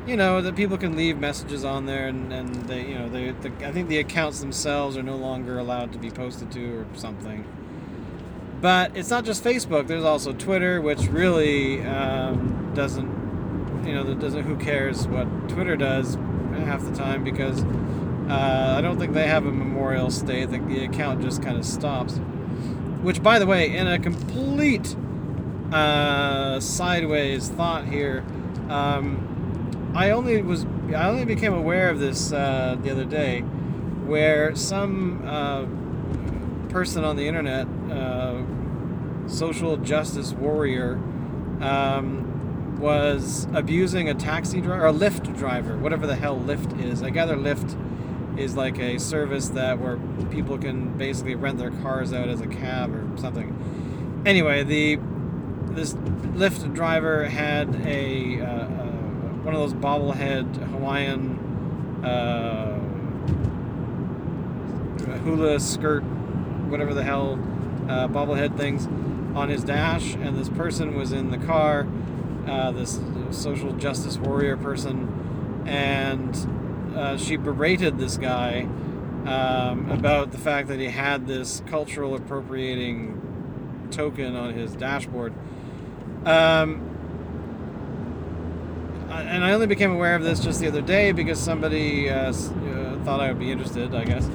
you 0.06 0.16
know 0.16 0.40
that 0.40 0.54
people 0.54 0.78
can 0.78 0.96
leave 0.96 1.18
messages 1.18 1.64
on 1.64 1.86
there, 1.86 2.06
and, 2.06 2.32
and 2.32 2.54
they 2.68 2.86
you 2.86 2.94
know 2.98 3.08
they 3.08 3.32
the, 3.32 3.50
I 3.66 3.72
think 3.72 3.88
the 3.88 3.98
accounts 3.98 4.40
themselves 4.40 4.96
are 4.96 5.02
no 5.02 5.16
longer 5.16 5.58
allowed 5.58 5.92
to 5.92 5.98
be 5.98 6.10
posted 6.10 6.52
to 6.52 6.80
or 6.80 6.86
something. 6.94 7.44
But 8.60 8.96
it's 8.96 9.10
not 9.10 9.24
just 9.24 9.44
Facebook. 9.44 9.86
There's 9.86 10.04
also 10.04 10.32
Twitter, 10.32 10.80
which 10.80 11.06
really 11.06 11.80
um, 11.82 12.72
doesn't, 12.74 13.08
you 13.88 13.94
know, 13.94 14.04
that 14.04 14.18
doesn't. 14.20 14.44
Who 14.44 14.56
cares 14.56 15.08
what 15.08 15.48
Twitter 15.48 15.76
does 15.76 16.16
half 16.64 16.84
the 16.84 16.94
time 16.94 17.24
because 17.24 17.62
uh, 18.28 18.74
I 18.76 18.80
don't 18.82 18.98
think 18.98 19.14
they 19.14 19.26
have 19.26 19.46
a 19.46 19.50
memorial 19.50 20.10
state. 20.10 20.50
The, 20.50 20.58
the 20.58 20.84
account 20.84 21.22
just 21.22 21.42
kind 21.42 21.56
of 21.56 21.64
stops. 21.64 22.18
Which, 23.02 23.22
by 23.22 23.38
the 23.38 23.46
way, 23.46 23.74
in 23.74 23.86
a 23.86 23.98
complete 23.98 24.94
uh, 25.72 26.60
sideways 26.60 27.48
thought 27.48 27.86
here, 27.86 28.24
um, 28.68 29.92
I 29.94 30.10
only 30.10 30.42
was 30.42 30.66
I 30.94 31.08
only 31.08 31.24
became 31.24 31.54
aware 31.54 31.88
of 31.88 31.98
this 31.98 32.32
uh, 32.32 32.76
the 32.82 32.90
other 32.90 33.04
day, 33.04 33.40
where 33.40 34.54
some 34.54 35.22
uh, 35.26 35.64
person 36.70 37.04
on 37.04 37.16
the 37.16 37.26
internet, 37.26 37.66
uh, 37.90 38.42
social 39.28 39.76
justice 39.78 40.32
warrior, 40.32 40.94
um, 41.60 42.17
was 42.78 43.46
abusing 43.52 44.08
a 44.08 44.14
taxi 44.14 44.60
driver 44.60 44.84
or 44.84 44.86
a 44.86 44.92
Lyft 44.92 45.36
driver, 45.36 45.76
whatever 45.76 46.06
the 46.06 46.16
hell 46.16 46.38
Lyft 46.38 46.80
is. 46.80 47.02
I 47.02 47.10
gather 47.10 47.36
Lyft 47.36 47.76
is 48.38 48.56
like 48.56 48.78
a 48.78 48.98
service 48.98 49.48
that 49.50 49.80
where 49.80 49.98
people 50.30 50.56
can 50.58 50.96
basically 50.96 51.34
rent 51.34 51.58
their 51.58 51.70
cars 51.70 52.12
out 52.12 52.28
as 52.28 52.40
a 52.40 52.46
cab 52.46 52.94
or 52.94 53.18
something. 53.18 54.22
Anyway, 54.24 54.62
the 54.62 54.98
this 55.70 55.94
Lyft 55.94 56.72
driver 56.74 57.24
had 57.24 57.74
a 57.86 58.40
uh, 58.40 58.44
uh, 58.44 58.68
one 59.42 59.54
of 59.54 59.60
those 59.60 59.74
bobblehead 59.74 60.56
Hawaiian 60.70 62.04
uh, 62.04 62.78
hula 65.18 65.58
skirt, 65.58 66.02
whatever 66.68 66.94
the 66.94 67.02
hell, 67.02 67.34
uh, 67.88 68.06
bobblehead 68.08 68.56
things 68.56 68.86
on 69.36 69.48
his 69.48 69.64
dash, 69.64 70.14
and 70.14 70.36
this 70.36 70.48
person 70.48 70.94
was 70.94 71.12
in 71.12 71.30
the 71.30 71.38
car, 71.38 71.86
uh, 72.48 72.70
this 72.72 73.00
social 73.30 73.72
justice 73.72 74.16
warrior 74.18 74.56
person, 74.56 75.64
and 75.66 76.34
uh, 76.96 77.16
she 77.16 77.36
berated 77.36 77.98
this 77.98 78.16
guy 78.16 78.62
um, 79.26 79.90
about 79.90 80.32
the 80.32 80.38
fact 80.38 80.68
that 80.68 80.78
he 80.78 80.86
had 80.86 81.26
this 81.26 81.62
cultural 81.66 82.14
appropriating 82.14 83.88
token 83.90 84.34
on 84.36 84.54
his 84.54 84.74
dashboard. 84.74 85.32
Um, 86.24 86.88
and 89.10 89.44
I 89.44 89.52
only 89.52 89.66
became 89.66 89.92
aware 89.92 90.14
of 90.14 90.22
this 90.22 90.40
just 90.40 90.60
the 90.60 90.68
other 90.68 90.82
day 90.82 91.12
because 91.12 91.38
somebody 91.38 92.10
uh, 92.10 92.30
uh, 92.30 92.32
thought 93.04 93.20
I 93.20 93.28
would 93.28 93.38
be 93.38 93.50
interested, 93.50 93.94
I 93.94 94.04
guess. 94.04 94.26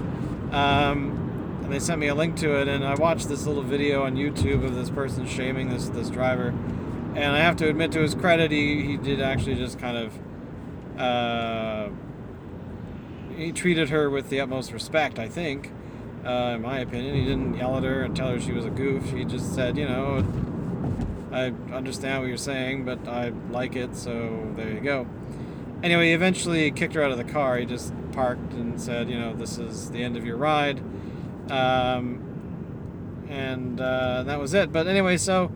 Um, 0.51 1.59
and 1.63 1.71
they 1.71 1.79
sent 1.79 1.99
me 1.99 2.07
a 2.07 2.15
link 2.15 2.35
to 2.37 2.59
it, 2.59 2.67
and 2.67 2.83
I 2.83 2.95
watched 2.95 3.29
this 3.29 3.45
little 3.45 3.63
video 3.63 4.03
on 4.03 4.15
YouTube 4.15 4.63
of 4.63 4.75
this 4.75 4.89
person 4.89 5.25
shaming 5.27 5.69
this 5.69 5.89
this 5.89 6.09
driver. 6.09 6.53
And 7.15 7.35
I 7.35 7.39
have 7.39 7.55
to 7.57 7.69
admit, 7.69 7.91
to 7.93 7.99
his 7.99 8.15
credit, 8.15 8.51
he, 8.51 8.83
he 8.83 8.97
did 8.97 9.21
actually 9.21 9.55
just 9.55 9.79
kind 9.79 9.97
of 9.97 10.99
uh, 10.99 11.89
he 13.35 13.51
treated 13.51 13.89
her 13.89 14.09
with 14.09 14.29
the 14.29 14.39
utmost 14.39 14.71
respect. 14.71 15.19
I 15.19 15.27
think, 15.27 15.71
uh, 16.25 16.53
in 16.55 16.61
my 16.61 16.79
opinion, 16.79 17.15
he 17.15 17.25
didn't 17.25 17.55
yell 17.55 17.77
at 17.77 17.83
her 17.83 18.03
and 18.03 18.15
tell 18.15 18.29
her 18.29 18.39
she 18.39 18.51
was 18.51 18.65
a 18.65 18.69
goof. 18.69 19.11
He 19.11 19.25
just 19.25 19.53
said, 19.53 19.77
you 19.77 19.87
know, 19.87 20.25
I 21.31 21.53
understand 21.73 22.21
what 22.21 22.27
you're 22.27 22.37
saying, 22.37 22.85
but 22.85 23.07
I 23.07 23.29
like 23.49 23.75
it, 23.75 23.95
so 23.95 24.51
there 24.55 24.71
you 24.71 24.79
go. 24.79 25.07
Anyway, 25.81 26.07
he 26.07 26.13
eventually 26.13 26.71
kicked 26.71 26.93
her 26.93 27.03
out 27.03 27.11
of 27.11 27.17
the 27.17 27.23
car. 27.25 27.57
He 27.57 27.65
just 27.65 27.93
parked 28.13 28.53
and 28.53 28.79
said, 28.79 29.09
you 29.09 29.19
know, 29.19 29.35
this 29.35 29.57
is 29.57 29.91
the 29.91 30.03
end 30.03 30.15
of 30.15 30.25
your 30.25 30.37
ride. 30.37 30.79
Um, 31.51 32.21
and 33.27 33.81
uh, 33.81 34.23
that 34.23 34.39
was 34.39 34.53
it. 34.53 34.71
But 34.71 34.87
anyway, 34.87 35.17
so 35.17 35.51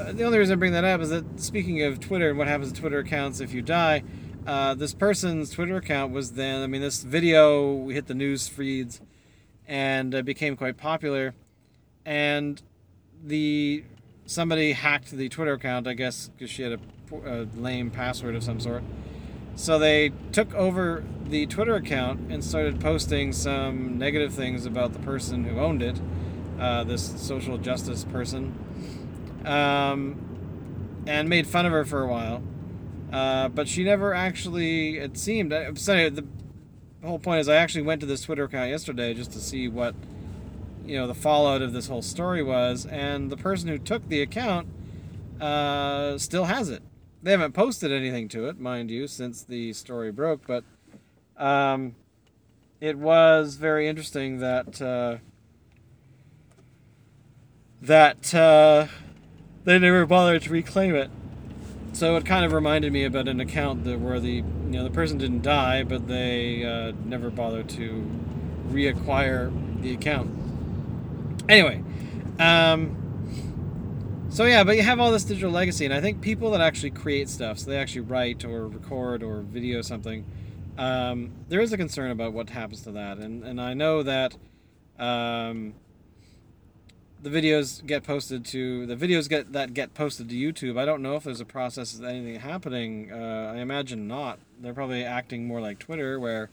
uh, 0.00 0.12
the 0.12 0.24
only 0.24 0.38
reason 0.38 0.54
I 0.54 0.56
bring 0.56 0.72
that 0.72 0.84
up 0.84 1.00
is 1.00 1.10
that 1.10 1.40
speaking 1.40 1.82
of 1.82 2.00
Twitter 2.00 2.30
and 2.30 2.38
what 2.38 2.48
happens 2.48 2.72
to 2.72 2.80
Twitter 2.80 2.98
accounts 2.98 3.40
if 3.40 3.52
you 3.52 3.62
die, 3.62 4.02
uh, 4.46 4.74
this 4.74 4.94
person's 4.94 5.50
Twitter 5.50 5.76
account 5.76 6.12
was 6.12 6.32
then, 6.32 6.62
I 6.62 6.66
mean, 6.66 6.80
this 6.80 7.02
video 7.02 7.88
hit 7.88 8.06
the 8.06 8.14
news 8.14 8.48
feeds 8.48 9.00
and 9.66 10.14
uh, 10.14 10.22
became 10.22 10.56
quite 10.56 10.76
popular. 10.76 11.34
And 12.04 12.62
the 13.22 13.84
somebody 14.24 14.72
hacked 14.72 15.10
the 15.10 15.28
Twitter 15.28 15.52
account, 15.52 15.86
I 15.86 15.94
guess, 15.94 16.28
because 16.28 16.50
she 16.50 16.62
had 16.62 16.72
a, 16.72 16.80
a, 17.26 17.48
lame 17.56 17.90
password 17.90 18.34
of 18.34 18.42
some 18.42 18.60
sort. 18.60 18.82
So 19.56 19.78
they 19.78 20.12
took 20.32 20.54
over 20.54 21.04
the 21.24 21.46
Twitter 21.46 21.74
account 21.74 22.30
and 22.30 22.42
started 22.42 22.80
posting 22.80 23.32
some 23.32 23.98
negative 23.98 24.32
things 24.32 24.64
about 24.64 24.92
the 24.92 25.00
person 25.00 25.44
who 25.44 25.58
owned 25.58 25.82
it, 25.82 26.00
uh, 26.58 26.84
this 26.84 27.20
social 27.20 27.58
justice 27.58 28.04
person, 28.04 28.54
um, 29.44 31.02
and 31.06 31.28
made 31.28 31.46
fun 31.46 31.66
of 31.66 31.72
her 31.72 31.84
for 31.84 32.02
a 32.02 32.06
while. 32.06 32.42
Uh, 33.12 33.48
but 33.48 33.66
she 33.66 33.82
never 33.82 34.14
actually, 34.14 34.98
it 34.98 35.16
seemed, 35.16 35.52
uh, 35.52 35.74
so 35.74 36.10
the 36.10 36.24
whole 37.02 37.18
point 37.18 37.40
is 37.40 37.48
I 37.48 37.56
actually 37.56 37.82
went 37.82 38.00
to 38.02 38.06
this 38.06 38.22
Twitter 38.22 38.44
account 38.44 38.70
yesterday 38.70 39.14
just 39.14 39.32
to 39.32 39.40
see 39.40 39.66
what 39.68 39.94
you 40.84 40.96
know 40.96 41.06
the 41.06 41.14
fallout 41.14 41.62
of 41.62 41.72
this 41.72 41.88
whole 41.88 42.02
story 42.02 42.42
was, 42.42 42.86
and 42.86 43.30
the 43.30 43.36
person 43.36 43.68
who 43.68 43.78
took 43.78 44.08
the 44.08 44.22
account 44.22 44.66
uh, 45.40 46.18
still 46.18 46.44
has 46.44 46.68
it. 46.68 46.82
They 47.22 47.32
haven't 47.32 47.52
posted 47.52 47.92
anything 47.92 48.28
to 48.30 48.48
it, 48.48 48.58
mind 48.58 48.90
you, 48.90 49.06
since 49.06 49.42
the 49.42 49.72
story 49.72 50.10
broke, 50.10 50.46
but 50.46 50.64
um, 51.36 51.94
it 52.80 52.98
was 52.98 53.56
very 53.56 53.88
interesting 53.88 54.38
that 54.38 54.80
uh, 54.80 55.18
that 57.82 58.34
uh, 58.34 58.86
they 59.64 59.78
never 59.78 60.06
bothered 60.06 60.42
to 60.42 60.50
reclaim 60.50 60.94
it. 60.94 61.10
So 61.92 62.16
it 62.16 62.24
kind 62.24 62.44
of 62.44 62.52
reminded 62.52 62.92
me 62.92 63.04
about 63.04 63.28
an 63.28 63.40
account 63.40 63.84
that 63.84 63.98
where 63.98 64.20
the 64.20 64.30
you 64.30 64.42
know 64.42 64.84
the 64.84 64.90
person 64.90 65.18
didn't 65.18 65.42
die, 65.42 65.82
but 65.82 66.06
they 66.06 66.64
uh, 66.64 66.92
never 67.04 67.30
bothered 67.30 67.68
to 67.70 68.08
reacquire 68.68 69.52
the 69.82 69.92
account. 69.92 70.30
Anyway, 71.48 71.82
um, 72.38 72.96
so 74.30 74.44
yeah, 74.44 74.62
but 74.62 74.76
you 74.76 74.82
have 74.82 75.00
all 75.00 75.10
this 75.10 75.24
digital 75.24 75.50
legacy, 75.50 75.84
and 75.84 75.92
I 75.92 76.00
think 76.00 76.20
people 76.20 76.52
that 76.52 76.60
actually 76.60 76.92
create 76.92 77.28
stuff, 77.28 77.58
so 77.58 77.70
they 77.70 77.76
actually 77.76 78.02
write 78.02 78.44
or 78.44 78.68
record 78.68 79.24
or 79.24 79.40
video 79.40 79.82
something, 79.82 80.24
um, 80.78 81.32
there 81.48 81.60
is 81.60 81.72
a 81.72 81.76
concern 81.76 82.12
about 82.12 82.32
what 82.32 82.50
happens 82.50 82.82
to 82.82 82.92
that, 82.92 83.18
and 83.18 83.42
and 83.42 83.60
I 83.60 83.74
know 83.74 84.02
that. 84.04 84.36
Um, 84.98 85.74
the 87.22 87.30
videos 87.30 87.84
get 87.84 88.02
posted 88.02 88.44
to 88.46 88.86
the 88.86 88.96
videos 88.96 89.28
get 89.28 89.52
that 89.52 89.74
get 89.74 89.94
posted 89.94 90.28
to 90.30 90.34
YouTube. 90.34 90.78
I 90.78 90.84
don't 90.84 91.02
know 91.02 91.16
if 91.16 91.24
there's 91.24 91.40
a 91.40 91.44
process 91.46 91.94
of 91.98 92.04
anything 92.04 92.40
happening. 92.40 93.12
Uh, 93.12 93.52
I 93.54 93.58
imagine 93.58 94.08
not. 94.08 94.38
They're 94.60 94.74
probably 94.74 95.04
acting 95.04 95.46
more 95.46 95.60
like 95.60 95.78
Twitter, 95.78 96.18
where 96.18 96.50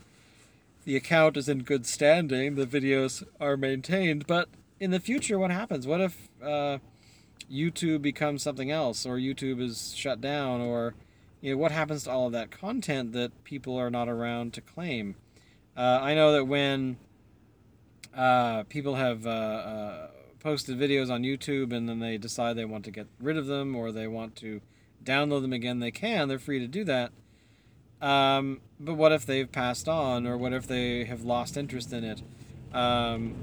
the 0.85 0.95
account 0.95 1.35
is 1.35 1.49
in 1.49 1.63
good 1.63 1.85
standing, 1.85 2.55
the 2.55 2.65
videos 2.65 3.21
are 3.41 3.57
maintained, 3.57 4.25
but 4.25 4.47
in 4.79 4.91
the 4.91 5.01
future, 5.01 5.37
what 5.37 5.51
happens? 5.51 5.85
What 5.85 5.99
if 5.99 6.29
uh, 6.41 6.77
YouTube 7.51 8.01
becomes 8.01 8.41
something 8.41 8.71
else, 8.71 9.05
or 9.05 9.17
YouTube 9.17 9.61
is 9.61 9.93
shut 9.95 10.21
down, 10.21 10.61
or 10.61 10.93
you 11.41 11.51
know, 11.51 11.57
what 11.57 11.71
happens 11.71 12.03
to 12.03 12.11
all 12.11 12.27
of 12.27 12.31
that 12.33 12.51
content 12.51 13.11
that 13.13 13.43
people 13.43 13.77
are 13.77 13.89
not 13.89 14.07
around 14.07 14.53
to 14.53 14.61
claim? 14.61 15.15
Uh, 15.75 15.99
I 16.01 16.15
know 16.15 16.31
that 16.31 16.45
when 16.45 16.97
uh, 18.15 18.63
people 18.63 18.95
have 18.95 19.27
uh, 19.27 19.29
uh, 19.29 20.07
posted 20.39 20.77
videos 20.77 21.09
on 21.11 21.23
YouTube 21.23 21.73
and 21.73 21.87
then 21.87 21.99
they 21.99 22.17
decide 22.17 22.55
they 22.55 22.65
want 22.65 22.85
to 22.85 22.91
get 22.91 23.07
rid 23.19 23.37
of 23.37 23.47
them 23.47 23.75
or 23.75 23.91
they 23.91 24.07
want 24.07 24.35
to 24.37 24.61
download 25.03 25.41
them 25.41 25.53
again, 25.53 25.79
they 25.79 25.91
can. 25.91 26.27
They're 26.27 26.39
free 26.39 26.59
to 26.59 26.67
do 26.67 26.83
that. 26.83 27.11
Um, 28.01 28.61
but 28.79 28.93
what 28.93 29.11
if 29.11 29.25
they've 29.25 29.51
passed 29.51 29.89
on, 29.89 30.27
or 30.27 30.37
what 30.37 30.53
if 30.53 30.67
they 30.67 31.05
have 31.05 31.23
lost 31.23 31.57
interest 31.57 31.91
in 31.93 32.03
it? 32.03 32.21
Um, 32.73 33.33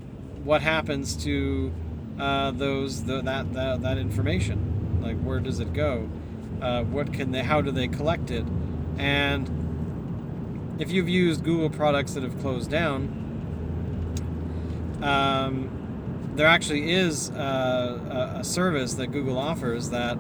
what 0.44 0.62
happens 0.62 1.16
to 1.24 1.72
uh, 2.20 2.52
those 2.52 3.04
the, 3.04 3.20
that, 3.22 3.52
that 3.54 3.82
that 3.82 3.98
information? 3.98 5.00
Like 5.02 5.20
where 5.20 5.40
does 5.40 5.58
it 5.58 5.72
go? 5.72 6.08
Uh, 6.62 6.84
what 6.84 7.12
can 7.12 7.32
they? 7.32 7.42
How 7.42 7.60
do 7.60 7.72
they 7.72 7.88
collect 7.88 8.30
it? 8.30 8.46
And 8.96 10.76
if 10.78 10.92
you've 10.92 11.08
used 11.08 11.42
Google 11.42 11.70
products 11.70 12.14
that 12.14 12.22
have 12.22 12.40
closed 12.40 12.70
down, 12.70 13.08
um, 15.02 15.73
there 16.34 16.46
actually 16.46 16.92
is 16.92 17.30
a, 17.30 18.36
a, 18.40 18.44
service 18.44 18.94
that 18.94 19.08
Google 19.08 19.38
offers 19.38 19.90
that 19.90 20.18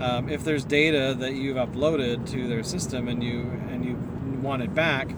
um, 0.00 0.28
if 0.28 0.42
there's 0.42 0.64
data 0.64 1.14
that 1.18 1.34
you've 1.34 1.56
uploaded 1.56 2.28
to 2.30 2.48
their 2.48 2.64
system 2.64 3.08
and 3.08 3.22
you 3.22 3.42
and 3.70 3.84
you 3.84 3.94
want 4.42 4.62
it 4.62 4.74
back, 4.74 5.08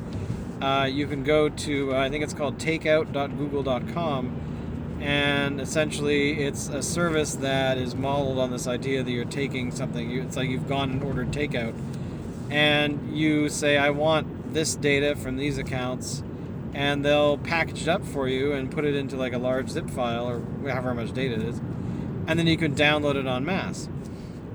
uh, 0.61 0.88
you 0.90 1.07
can 1.07 1.23
go 1.23 1.49
to, 1.49 1.95
uh, 1.95 1.99
I 1.99 2.09
think 2.09 2.25
it's 2.25 2.35
called 2.35 2.59
takeout.google.com, 2.59 4.99
and 5.00 5.61
essentially 5.61 6.45
it's 6.45 6.69
a 6.69 6.83
service 6.83 7.35
that 7.37 7.78
is 7.78 7.95
modeled 7.95 8.38
on 8.38 8.50
this 8.50 8.66
idea 8.66 9.02
that 9.02 9.11
you're 9.11 9.25
taking 9.25 9.71
something, 9.71 10.11
it's 10.11 10.37
like 10.37 10.49
you've 10.49 10.69
gone 10.69 10.90
and 10.90 11.02
ordered 11.02 11.31
takeout, 11.31 11.75
and 12.50 13.16
you 13.16 13.49
say, 13.49 13.76
I 13.76 13.90
want 13.90 14.55
this 14.55 14.76
data 14.76 15.16
from 15.16 15.37
these 15.37 15.59
accounts, 15.59 16.23
and 16.76 17.02
they'll 17.02 17.38
package 17.38 17.80
it 17.80 17.88
up 17.88 18.04
for 18.04 18.28
you 18.28 18.52
and 18.52 18.71
put 18.71 18.85
it 18.85 18.95
into 18.95 19.16
like 19.16 19.33
a 19.33 19.38
large 19.38 19.71
zip 19.71 19.88
file 19.88 20.28
or 20.28 20.42
however 20.71 20.92
much 20.92 21.11
data 21.11 21.35
it 21.35 21.42
is. 21.42 21.59
and 22.26 22.38
then 22.38 22.47
you 22.47 22.59
can 22.59 22.75
download 22.75 23.14
it 23.14 23.25
en 23.25 23.47
masse, 23.47 23.88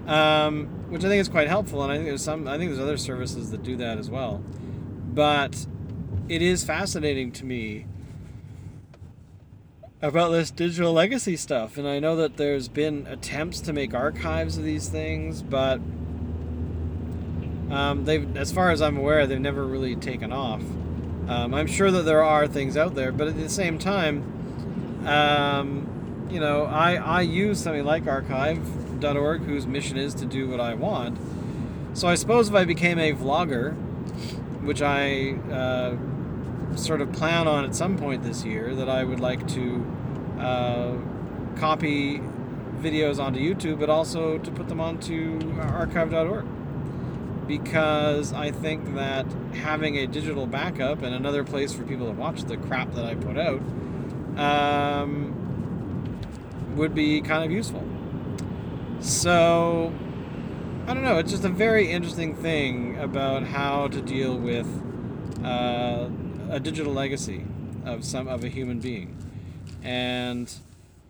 um, 0.05 0.67
which 0.89 1.03
I 1.03 1.07
think 1.07 1.19
is 1.19 1.29
quite 1.29 1.47
helpful. 1.47 1.81
And 1.81 1.91
I 1.91 1.95
think 1.95 2.07
there's 2.07 2.23
some, 2.23 2.47
I 2.47 2.59
think 2.59 2.69
there's 2.69 2.81
other 2.81 2.97
services 2.97 3.49
that 3.49 3.63
do 3.63 3.75
that 3.77 3.97
as 3.97 4.11
well. 4.11 4.43
But 5.11 5.65
it 6.29 6.43
is 6.43 6.63
fascinating 6.63 7.31
to 7.31 7.45
me 7.45 7.87
about 9.99 10.29
this 10.29 10.51
digital 10.51 10.93
legacy 10.93 11.35
stuff. 11.35 11.75
And 11.75 11.87
I 11.87 11.97
know 11.97 12.15
that 12.17 12.37
there's 12.37 12.67
been 12.67 13.07
attempts 13.07 13.61
to 13.61 13.73
make 13.73 13.95
archives 13.95 14.59
of 14.59 14.63
these 14.63 14.89
things, 14.89 15.41
but 15.41 15.79
um, 17.71 18.05
they've, 18.05 18.37
as 18.37 18.51
far 18.51 18.69
as 18.69 18.79
I'm 18.79 18.97
aware, 18.97 19.25
they've 19.25 19.39
never 19.39 19.65
really 19.65 19.95
taken 19.95 20.31
off. 20.31 20.61
Um, 21.31 21.53
I'm 21.53 21.67
sure 21.67 21.89
that 21.91 22.01
there 22.01 22.21
are 22.21 22.45
things 22.45 22.75
out 22.75 22.93
there, 22.93 23.13
but 23.13 23.29
at 23.29 23.38
the 23.38 23.47
same 23.47 23.77
time, 23.77 25.07
um, 25.07 26.27
you 26.29 26.41
know, 26.41 26.65
I, 26.65 26.95
I 26.95 27.21
use 27.21 27.63
something 27.63 27.85
like 27.85 28.05
archive.org, 28.05 29.43
whose 29.43 29.65
mission 29.65 29.95
is 29.95 30.13
to 30.15 30.25
do 30.25 30.50
what 30.50 30.59
I 30.59 30.73
want. 30.73 31.17
So 31.93 32.09
I 32.09 32.15
suppose 32.15 32.50
if 32.50 32.55
I 32.55 32.65
became 32.65 33.00
a 33.00 33.13
vlogger, 33.13 33.73
which 34.61 34.81
I 34.81 35.35
uh, 35.50 36.75
sort 36.75 37.00
of 37.00 37.13
plan 37.13 37.47
on 37.47 37.63
at 37.63 37.75
some 37.75 37.97
point 37.97 38.23
this 38.23 38.43
year 38.43 38.75
that 38.75 38.89
I 38.89 39.05
would 39.05 39.21
like 39.21 39.47
to 39.50 39.85
uh, 40.38 40.97
copy 41.55 42.19
videos 42.81 43.23
onto 43.23 43.39
YouTube, 43.39 43.79
but 43.79 43.89
also 43.89 44.38
to 44.38 44.51
put 44.51 44.67
them 44.67 44.81
onto 44.81 45.39
archive.org. 45.61 46.45
Because 47.51 48.31
I 48.31 48.51
think 48.51 48.96
that 48.96 49.25
having 49.53 49.98
a 49.98 50.08
digital 50.08 50.46
backup 50.48 51.01
and 51.01 51.13
another 51.13 51.43
place 51.43 51.74
for 51.74 51.84
people 51.84 52.05
to 52.08 52.13
watch 52.13 52.43
the 52.43 52.55
crap 52.55 52.93
that 52.93 53.05
I 53.05 53.15
put 53.15 53.38
out 53.38 53.62
um, 54.38 55.34
would 56.75 56.96
be 56.96 57.20
kind 57.22 57.43
of 57.43 57.51
useful. 57.51 57.84
So, 59.01 59.93
I 60.88 60.93
don't 60.93 61.03
know, 61.03 61.17
it's 61.17 61.31
just 61.31 61.43
a 61.43 61.50
very 61.50 61.91
interesting 61.91 62.36
thing 62.36 62.98
about 63.00 63.43
how 63.43 63.88
to 63.89 64.01
deal 64.01 64.38
with. 64.38 64.67
Uh, 65.43 66.10
a 66.51 66.60
digital 66.60 66.91
legacy 66.93 67.46
of 67.86 68.03
some 68.03 68.27
of 68.27 68.43
a 68.43 68.50
human 68.50 68.79
being, 68.79 69.17
and 69.84 70.53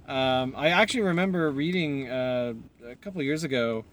um, 0.08 0.54
I 0.56 0.70
actually 0.70 1.02
remember 1.02 1.50
reading 1.50 2.08
uh, 2.10 2.54
a 2.88 2.96
couple 2.96 3.22
years 3.24 3.44
ago 3.44 3.84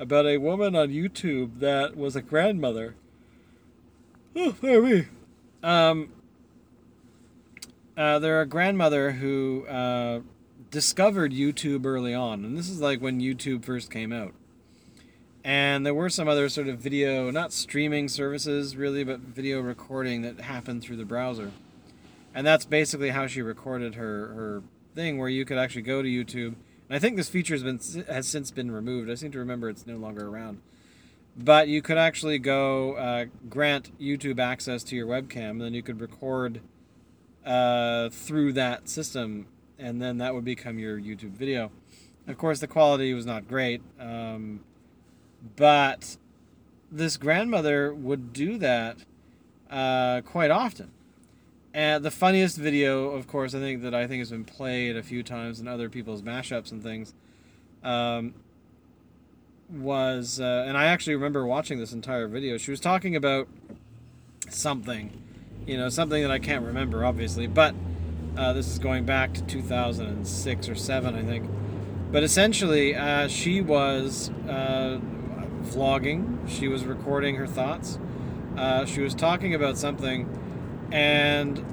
about 0.00 0.26
a 0.26 0.38
woman 0.38 0.74
on 0.74 0.88
YouTube 0.88 1.60
that 1.60 1.96
was 1.96 2.16
a 2.16 2.22
grandmother. 2.22 2.94
Oh, 4.34 4.56
there 4.62 4.82
we. 4.82 5.06
Um, 5.62 6.10
uh, 7.96 8.18
they're 8.18 8.40
a 8.40 8.46
grandmother 8.46 9.12
who 9.12 9.66
uh, 9.66 10.20
discovered 10.70 11.32
YouTube 11.32 11.84
early 11.84 12.14
on, 12.14 12.46
and 12.46 12.56
this 12.56 12.70
is 12.70 12.80
like 12.80 13.02
when 13.02 13.20
YouTube 13.20 13.62
first 13.62 13.90
came 13.90 14.10
out. 14.12 14.32
And 15.44 15.84
there 15.84 15.94
were 15.94 16.08
some 16.08 16.28
other 16.28 16.48
sort 16.48 16.68
of 16.68 16.78
video, 16.78 17.30
not 17.30 17.52
streaming 17.52 18.08
services 18.08 18.76
really, 18.76 19.04
but 19.04 19.20
video 19.20 19.60
recording 19.60 20.22
that 20.22 20.40
happened 20.40 20.82
through 20.82 20.96
the 20.96 21.04
browser. 21.04 21.50
And 22.34 22.46
that's 22.46 22.64
basically 22.64 23.10
how 23.10 23.26
she 23.26 23.42
recorded 23.42 23.96
her, 23.96 24.28
her 24.28 24.62
thing, 24.94 25.18
where 25.18 25.28
you 25.28 25.44
could 25.44 25.58
actually 25.58 25.82
go 25.82 26.00
to 26.02 26.08
YouTube. 26.08 26.54
And 26.90 26.96
I 26.96 26.98
think 26.98 27.16
this 27.16 27.28
feature 27.28 27.54
has, 27.54 27.62
been, 27.62 28.04
has 28.08 28.26
since 28.26 28.50
been 28.50 28.72
removed. 28.72 29.08
I 29.08 29.14
seem 29.14 29.30
to 29.30 29.38
remember 29.38 29.68
it's 29.68 29.86
no 29.86 29.96
longer 29.96 30.26
around. 30.26 30.60
But 31.36 31.68
you 31.68 31.82
could 31.82 31.96
actually 31.96 32.40
go 32.40 32.94
uh, 32.94 33.26
grant 33.48 33.96
YouTube 34.00 34.40
access 34.40 34.82
to 34.84 34.96
your 34.96 35.06
webcam, 35.06 35.50
and 35.50 35.60
then 35.60 35.72
you 35.72 35.84
could 35.84 36.00
record 36.00 36.60
uh, 37.46 38.08
through 38.08 38.54
that 38.54 38.88
system, 38.88 39.46
and 39.78 40.02
then 40.02 40.18
that 40.18 40.34
would 40.34 40.44
become 40.44 40.80
your 40.80 40.98
YouTube 40.98 41.30
video. 41.30 41.70
Of 42.26 42.36
course, 42.36 42.58
the 42.58 42.66
quality 42.66 43.14
was 43.14 43.24
not 43.24 43.46
great. 43.46 43.82
Um, 44.00 44.64
but 45.54 46.16
this 46.90 47.16
grandmother 47.16 47.94
would 47.94 48.32
do 48.32 48.58
that 48.58 48.96
uh, 49.70 50.22
quite 50.22 50.50
often. 50.50 50.90
And 51.72 52.04
the 52.04 52.10
funniest 52.10 52.56
video, 52.56 53.10
of 53.10 53.28
course, 53.28 53.54
I 53.54 53.60
think 53.60 53.82
that 53.82 53.94
I 53.94 54.06
think 54.06 54.18
has 54.20 54.30
been 54.30 54.44
played 54.44 54.96
a 54.96 55.02
few 55.02 55.22
times 55.22 55.60
in 55.60 55.68
other 55.68 55.88
people's 55.88 56.22
mashups 56.22 56.72
and 56.72 56.82
things, 56.82 57.14
um, 57.84 58.34
was, 59.70 60.40
uh, 60.40 60.64
and 60.66 60.76
I 60.76 60.86
actually 60.86 61.14
remember 61.14 61.46
watching 61.46 61.78
this 61.78 61.92
entire 61.92 62.26
video. 62.26 62.58
She 62.58 62.72
was 62.72 62.80
talking 62.80 63.14
about 63.14 63.46
something, 64.48 65.22
you 65.64 65.76
know, 65.76 65.88
something 65.88 66.20
that 66.22 66.32
I 66.32 66.40
can't 66.40 66.64
remember, 66.64 67.04
obviously, 67.04 67.46
but 67.46 67.74
uh, 68.36 68.52
this 68.52 68.66
is 68.66 68.80
going 68.80 69.04
back 69.04 69.32
to 69.34 69.42
2006 69.42 70.68
or 70.68 70.74
7, 70.74 71.14
I 71.14 71.22
think. 71.22 71.48
But 72.10 72.24
essentially, 72.24 72.96
uh, 72.96 73.28
she 73.28 73.60
was 73.60 74.30
uh, 74.48 74.98
vlogging. 75.62 76.48
She 76.48 76.66
was 76.66 76.84
recording 76.84 77.36
her 77.36 77.46
thoughts. 77.46 78.00
Uh, 78.56 78.84
she 78.84 79.00
was 79.00 79.14
talking 79.14 79.54
about 79.54 79.78
something, 79.78 80.28
and 80.92 81.64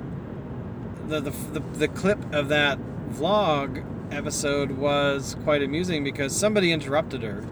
the, 1.07 1.21
the, 1.21 1.31
the, 1.31 1.59
the 1.59 1.87
clip 1.87 2.33
of 2.33 2.49
that 2.49 2.77
vlog 3.09 3.83
episode 4.11 4.71
was 4.71 5.35
quite 5.43 5.61
amusing 5.61 6.03
because 6.03 6.35
somebody 6.35 6.71
interrupted 6.71 7.23
her 7.23 7.43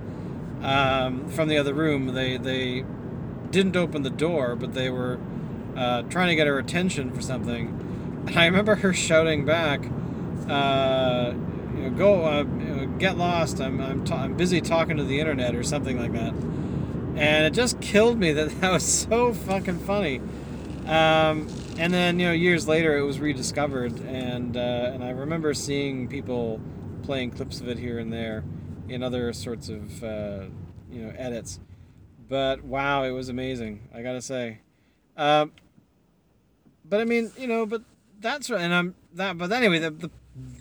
um, 0.61 1.29
from 1.29 1.47
the 1.47 1.57
other 1.57 1.73
room. 1.73 2.07
They 2.07 2.37
they 2.37 2.85
didn't 3.51 3.75
open 3.75 4.03
the 4.03 4.09
door, 4.09 4.55
but 4.55 4.73
they 4.73 4.89
were 4.89 5.19
uh, 5.75 6.03
trying 6.03 6.29
to 6.29 6.35
get 6.35 6.47
her 6.47 6.57
attention 6.57 7.11
for 7.11 7.21
something. 7.21 8.23
And 8.27 8.37
I 8.37 8.45
remember 8.45 8.75
her 8.75 8.93
shouting 8.93 9.45
back, 9.45 9.81
uh, 10.49 11.33
you 11.75 11.83
know, 11.83 11.89
"Go, 11.91 12.25
uh, 12.25 12.39
you 12.39 12.75
know, 12.75 12.85
get 12.97 13.17
lost! 13.17 13.59
I'm 13.61 13.79
I'm, 13.81 14.03
ta- 14.03 14.23
I'm 14.23 14.35
busy 14.35 14.61
talking 14.61 14.97
to 14.97 15.03
the 15.03 15.19
internet 15.19 15.55
or 15.55 15.63
something 15.63 15.99
like 15.99 16.13
that." 16.13 16.33
And 17.17 17.45
it 17.45 17.53
just 17.53 17.79
killed 17.79 18.19
me 18.19 18.33
that 18.33 18.49
that 18.61 18.71
was 18.71 18.83
so 18.83 19.33
fucking 19.33 19.79
funny. 19.79 20.21
Um, 20.85 21.47
and 21.77 21.93
then 21.93 22.19
you 22.19 22.27
know 22.27 22.33
years 22.33 22.67
later 22.67 22.97
it 22.97 23.03
was 23.03 23.19
rediscovered, 23.19 23.99
and 24.01 24.55
uh, 24.55 24.91
and 24.93 25.03
I 25.03 25.09
remember 25.09 25.53
seeing 25.53 26.07
people 26.07 26.61
playing 27.03 27.31
clips 27.31 27.59
of 27.59 27.67
it 27.67 27.77
here 27.77 27.99
and 27.99 28.11
there 28.13 28.43
in 28.87 29.03
other 29.03 29.33
sorts 29.33 29.69
of 29.69 30.03
uh, 30.03 30.43
you 30.91 31.01
know 31.01 31.13
edits. 31.17 31.59
But 32.27 32.63
wow, 32.63 33.03
it 33.03 33.11
was 33.11 33.29
amazing. 33.29 33.87
I 33.93 34.01
gotta 34.01 34.21
say. 34.21 34.59
Um, 35.17 35.51
but 36.87 37.01
I 37.01 37.05
mean, 37.05 37.31
you 37.37 37.47
know, 37.47 37.65
but 37.65 37.81
that's 38.19 38.49
and 38.49 38.73
I'm 38.73 38.95
that. 39.13 39.37
But 39.37 39.51
anyway, 39.51 39.79
the, 39.79 39.91
the 39.91 40.11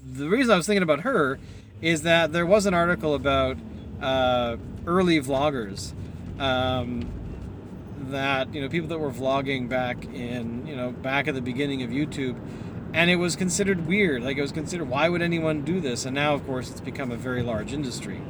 the 0.04 0.28
reason 0.28 0.52
I 0.52 0.56
was 0.56 0.66
thinking 0.66 0.82
about 0.82 1.00
her 1.00 1.38
is 1.82 2.02
that 2.02 2.32
there 2.32 2.46
was 2.46 2.66
an 2.66 2.74
article 2.74 3.14
about 3.14 3.58
uh, 4.00 4.56
early 4.86 5.20
vloggers 5.20 5.92
um, 6.38 7.06
that 8.10 8.54
you 8.54 8.60
know 8.60 8.68
people 8.68 8.88
that 8.88 8.98
were 8.98 9.10
vlogging 9.10 9.68
back 9.68 10.04
in 10.06 10.66
you 10.66 10.76
know 10.76 10.90
back 10.90 11.28
at 11.28 11.34
the 11.34 11.42
beginning 11.42 11.82
of 11.82 11.90
YouTube, 11.90 12.38
and 12.92 13.10
it 13.10 13.16
was 13.16 13.36
considered 13.36 13.86
weird. 13.86 14.22
Like 14.22 14.36
it 14.36 14.42
was 14.42 14.52
considered, 14.52 14.88
why 14.88 15.08
would 15.08 15.22
anyone 15.22 15.62
do 15.62 15.80
this? 15.80 16.04
And 16.04 16.14
now, 16.14 16.34
of 16.34 16.46
course, 16.46 16.70
it's 16.70 16.80
become 16.80 17.10
a 17.10 17.16
very 17.16 17.42
large 17.42 17.72
industry. 17.72 18.20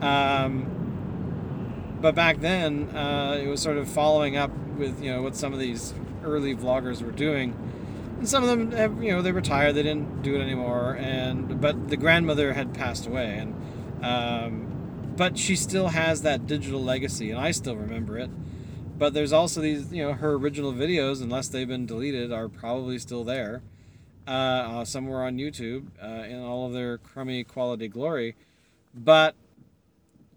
Um, 0.00 1.96
but 2.00 2.14
back 2.14 2.40
then, 2.40 2.90
uh, 2.96 3.38
it 3.42 3.48
was 3.48 3.60
sort 3.60 3.76
of 3.76 3.88
following 3.88 4.36
up 4.36 4.50
with 4.76 5.02
you 5.02 5.12
know 5.12 5.22
what 5.22 5.36
some 5.36 5.52
of 5.52 5.58
these 5.58 5.92
early 6.24 6.54
vloggers 6.54 7.02
were 7.02 7.12
doing 7.12 7.56
and 8.18 8.28
some 8.28 8.42
of 8.42 8.48
them 8.48 8.72
have, 8.72 9.02
you 9.02 9.12
know 9.12 9.22
they 9.22 9.32
retired 9.32 9.74
they 9.74 9.82
didn't 9.82 10.22
do 10.22 10.34
it 10.34 10.40
anymore 10.40 10.96
and 10.96 11.60
but 11.60 11.88
the 11.88 11.96
grandmother 11.96 12.52
had 12.52 12.74
passed 12.74 13.06
away 13.06 13.38
and 13.38 13.54
um, 14.04 15.14
but 15.16 15.36
she 15.36 15.56
still 15.56 15.88
has 15.88 16.22
that 16.22 16.46
digital 16.46 16.82
legacy 16.82 17.30
and 17.30 17.40
i 17.40 17.50
still 17.50 17.76
remember 17.76 18.18
it 18.18 18.30
but 18.98 19.14
there's 19.14 19.32
also 19.32 19.60
these 19.60 19.92
you 19.92 20.02
know 20.02 20.12
her 20.12 20.32
original 20.32 20.72
videos 20.72 21.22
unless 21.22 21.48
they've 21.48 21.68
been 21.68 21.86
deleted 21.86 22.32
are 22.32 22.48
probably 22.48 22.98
still 22.98 23.24
there 23.24 23.62
uh, 24.26 24.30
uh, 24.30 24.84
somewhere 24.84 25.22
on 25.22 25.36
youtube 25.36 25.86
uh, 26.02 26.24
in 26.24 26.40
all 26.40 26.66
of 26.66 26.72
their 26.72 26.98
crummy 26.98 27.44
quality 27.44 27.88
glory 27.88 28.34
but 28.94 29.34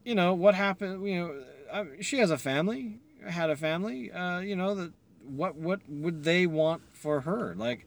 you 0.05 0.15
know 0.15 0.33
what 0.33 0.55
happened 0.55 1.05
you 1.07 1.19
know 1.19 1.43
I, 1.71 1.85
she 2.01 2.17
has 2.19 2.31
a 2.31 2.37
family 2.37 2.99
had 3.27 3.49
a 3.49 3.55
family 3.55 4.11
uh, 4.11 4.39
you 4.39 4.55
know 4.55 4.75
that 4.75 4.93
what 5.23 5.55
what 5.55 5.81
would 5.87 6.23
they 6.23 6.45
want 6.47 6.81
for 6.93 7.21
her? 7.21 7.55
Like, 7.57 7.85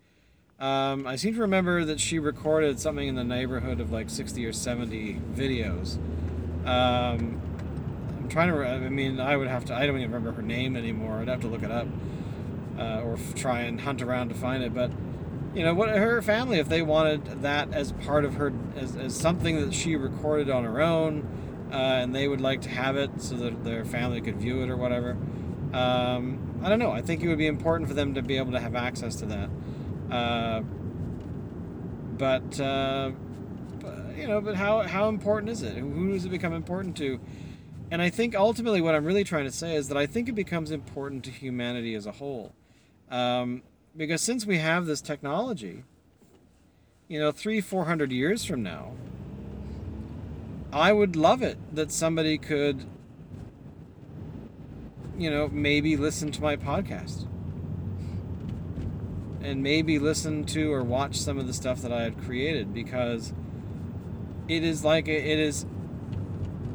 um, 0.61 1.07
I 1.07 1.17
seem 1.17 1.35
to 1.35 1.41
remember 1.41 1.85
that 1.85 2.01
she 2.01 2.19
recorded 2.19 2.81
something 2.81 3.07
in 3.07 3.15
the 3.15 3.25
neighborhood 3.25 3.81
of 3.81 3.93
like 3.93 4.11
sixty 4.11 4.47
or 4.47 4.53
seventy 4.53 5.21
videos. 5.35 5.99
Um, 6.67 7.41
I'm 8.25 8.31
trying 8.31 8.49
to. 8.49 8.67
I 8.67 8.89
mean, 8.89 9.21
I 9.21 9.37
would 9.37 9.49
have 9.49 9.67
to. 9.67 9.75
I 9.75 9.87
don't 9.87 9.97
even 9.97 10.11
remember 10.11 10.33
her 10.33 10.41
name 10.41 10.77
anymore. 10.77 11.19
I'd 11.19 11.29
have 11.29 11.43
to 11.43 11.47
look 11.47 11.63
it 11.63 11.71
up 11.71 11.87
uh, 12.79 13.03
or 13.05 13.15
f- 13.15 13.35
try 13.35 13.61
and 13.61 13.79
hunt 13.79 14.01
around 14.01 14.31
to 14.31 14.35
find 14.35 14.63
it. 14.63 14.73
But 14.73 14.91
you 15.55 15.63
know, 15.63 15.75
what 15.75 15.91
her 15.91 16.23
family, 16.23 16.59
if 16.59 16.67
they 16.67 16.81
wanted 16.81 17.43
that 17.43 17.75
as 17.75 17.93
part 17.93 18.25
of 18.25 18.37
her, 18.37 18.51
as, 18.77 18.97
as 18.97 19.15
something 19.15 19.61
that 19.61 19.75
she 19.75 19.95
recorded 19.95 20.49
on 20.49 20.65
her 20.65 20.81
own, 20.81 21.69
uh, 21.71 21.77
and 21.77 22.15
they 22.15 22.27
would 22.27 22.41
like 22.41 22.63
to 22.63 22.71
have 22.71 22.97
it 22.97 23.11
so 23.21 23.35
that 23.37 23.63
their 23.63 23.85
family 23.85 24.23
could 24.23 24.39
view 24.39 24.63
it 24.63 24.71
or 24.71 24.77
whatever. 24.79 25.19
Um, 25.75 26.61
I 26.63 26.71
don't 26.71 26.79
know. 26.79 26.93
I 26.93 27.03
think 27.03 27.23
it 27.23 27.29
would 27.29 27.37
be 27.37 27.47
important 27.47 27.91
for 27.91 27.95
them 27.95 28.15
to 28.15 28.23
be 28.23 28.39
able 28.39 28.53
to 28.53 28.61
have 28.61 28.75
access 28.75 29.17
to 29.17 29.27
that. 29.27 29.51
Uh, 30.11 30.63
but 32.17 32.59
uh, 32.59 33.11
you 34.17 34.27
know, 34.27 34.41
but 34.41 34.55
how 34.55 34.81
how 34.81 35.11
important 35.11 35.51
is 35.51 35.63
it? 35.63 35.77
Who 35.77 36.13
does 36.13 36.25
it 36.25 36.31
become 36.31 36.55
important 36.55 36.97
to? 36.97 37.21
And 37.91 38.03
I 38.03 38.11
think 38.11 38.35
ultimately 38.35 38.81
what 38.81 38.95
I'm 38.95 39.05
really 39.05 39.25
trying 39.25 39.45
to 39.45 39.53
say 39.53 39.77
is 39.77 39.89
that 39.89 39.97
I 39.97 40.07
think 40.07 40.29
it 40.29 40.35
becomes 40.35 40.71
important 40.71 41.25
to 41.25 41.31
humanity 41.31 41.95
as 41.95 42.07
a 42.07 42.13
whole. 42.13 42.53
Um, 43.11 43.63
because 43.97 44.23
since 44.23 44.47
we 44.47 44.59
have 44.59 44.87
this 44.87 45.01
technology, 45.01 45.85
you 47.09 47.21
know, 47.21 47.31
three, 47.31 47.61
four 47.61 47.85
hundred 47.85 48.11
years 48.11 48.45
from 48.45 48.63
now, 48.63 48.93
I 50.73 50.93
would 50.93 51.15
love 51.15 51.43
it 51.43 51.59
that 51.73 51.93
somebody 51.93 52.39
could, 52.39 52.85
you 55.17 55.31
know, 55.31 55.49
maybe 55.49 55.97
listen 55.97 56.33
to 56.33 56.43
my 56.43 56.57
podcast 56.57 57.27
and 59.41 59.63
maybe 59.63 59.99
listen 59.99 60.45
to 60.47 60.73
or 60.73 60.83
watch 60.83 61.17
some 61.17 61.39
of 61.39 61.47
the 61.47 61.53
stuff 61.53 61.83
that 61.83 61.93
I 61.93 62.03
had 62.03 62.19
created 62.25 62.73
because 62.73 63.33
it 64.49 64.65
is 64.65 64.85
like 64.85 65.07
it 65.07 65.39
is 65.39 65.67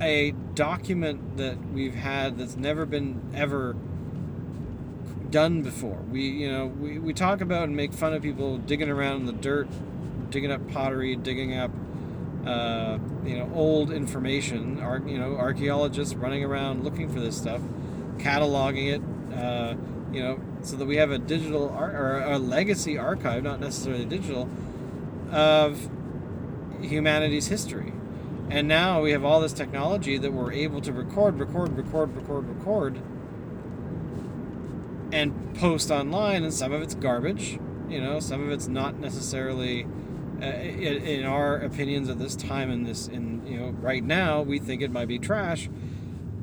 a 0.01 0.31
document 0.55 1.38
that 1.38 1.57
we've 1.71 1.95
had 1.95 2.38
that's 2.38 2.55
never 2.55 2.85
been 2.85 3.21
ever 3.33 3.75
done 5.29 5.62
before. 5.62 5.99
We, 6.09 6.27
you 6.27 6.51
know, 6.51 6.65
we, 6.67 6.99
we 6.99 7.13
talk 7.13 7.41
about 7.41 7.63
and 7.63 7.75
make 7.75 7.93
fun 7.93 8.13
of 8.13 8.21
people 8.21 8.57
digging 8.57 8.89
around 8.89 9.21
in 9.21 9.25
the 9.25 9.33
dirt, 9.33 9.67
digging 10.29 10.51
up 10.51 10.67
pottery, 10.69 11.15
digging 11.15 11.55
up, 11.55 11.71
uh, 12.45 12.97
you 13.23 13.38
know, 13.38 13.49
old 13.53 13.91
information. 13.91 14.79
Ar- 14.79 15.03
you 15.05 15.19
know, 15.19 15.35
archaeologists 15.35 16.15
running 16.15 16.43
around 16.43 16.83
looking 16.83 17.12
for 17.12 17.19
this 17.19 17.38
stuff, 17.38 17.62
cataloging 18.17 18.93
it, 18.93 19.38
uh, 19.38 19.75
you 20.12 20.21
know, 20.21 20.39
so 20.62 20.75
that 20.75 20.85
we 20.85 20.97
have 20.97 21.12
a 21.12 21.17
digital 21.17 21.69
ar- 21.69 21.95
or 21.95 22.21
a 22.21 22.39
legacy 22.39 22.97
archive, 22.97 23.43
not 23.43 23.59
necessarily 23.59 24.05
digital, 24.05 24.49
of 25.31 25.89
humanity's 26.81 27.47
history. 27.47 27.93
And 28.49 28.67
now 28.67 29.01
we 29.01 29.12
have 29.12 29.23
all 29.23 29.41
this 29.41 29.53
technology 29.53 30.17
that 30.17 30.33
we're 30.33 30.51
able 30.51 30.81
to 30.81 30.91
record, 30.91 31.39
record, 31.39 31.77
record, 31.77 32.15
record, 32.15 32.47
record, 32.47 33.01
and 35.12 35.55
post 35.55 35.91
online. 35.91 36.43
And 36.43 36.51
some 36.53 36.71
of 36.71 36.81
it's 36.81 36.95
garbage, 36.95 37.59
you 37.88 38.01
know, 38.01 38.19
some 38.19 38.43
of 38.43 38.49
it's 38.49 38.67
not 38.67 38.99
necessarily, 38.99 39.85
uh, 40.41 40.45
in, 40.45 41.03
in 41.03 41.25
our 41.25 41.57
opinions 41.57 42.09
at 42.09 42.17
this 42.17 42.35
time 42.35 42.71
in 42.71 42.85
this, 42.85 43.07
in 43.07 43.45
you 43.45 43.59
know, 43.59 43.69
right 43.69 44.03
now, 44.03 44.41
we 44.41 44.57
think 44.57 44.81
it 44.81 44.89
might 44.89 45.07
be 45.07 45.19
trash, 45.19 45.69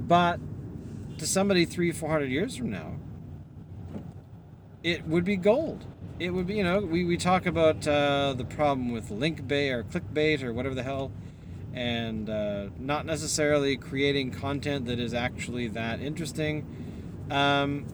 but 0.07 0.39
to 1.19 1.27
somebody 1.27 1.65
three, 1.65 1.91
four 1.91 2.09
hundred 2.09 2.31
years 2.31 2.57
from 2.57 2.71
now, 2.71 2.95
it 4.85 5.05
would 5.09 5.25
be 5.25 5.37
gold. 5.37 5.85
It 6.21 6.31
would 6.31 6.47
be, 6.47 6.55
you 6.55 6.63
know, 6.63 6.81
we, 6.81 7.05
we 7.05 7.17
talk 7.17 7.47
about 7.47 7.87
uh, 7.87 8.33
the 8.35 8.45
problem 8.45 8.93
with 8.93 9.11
link 9.11 9.49
bait 9.49 9.73
or 9.73 9.83
clickbait 9.83 10.43
or 10.43 10.53
whatever 10.53 10.75
the 10.75 10.85
hell 10.85 11.11
and 11.77 12.31
uh, 12.31 12.69
not 12.79 13.05
necessarily 13.05 13.77
creating 13.77 14.31
content 14.31 14.87
that 14.87 14.99
is 14.99 15.13
actually 15.13 15.69
that 15.69 16.01
interesting. 16.01 16.67
Um, 17.31 17.85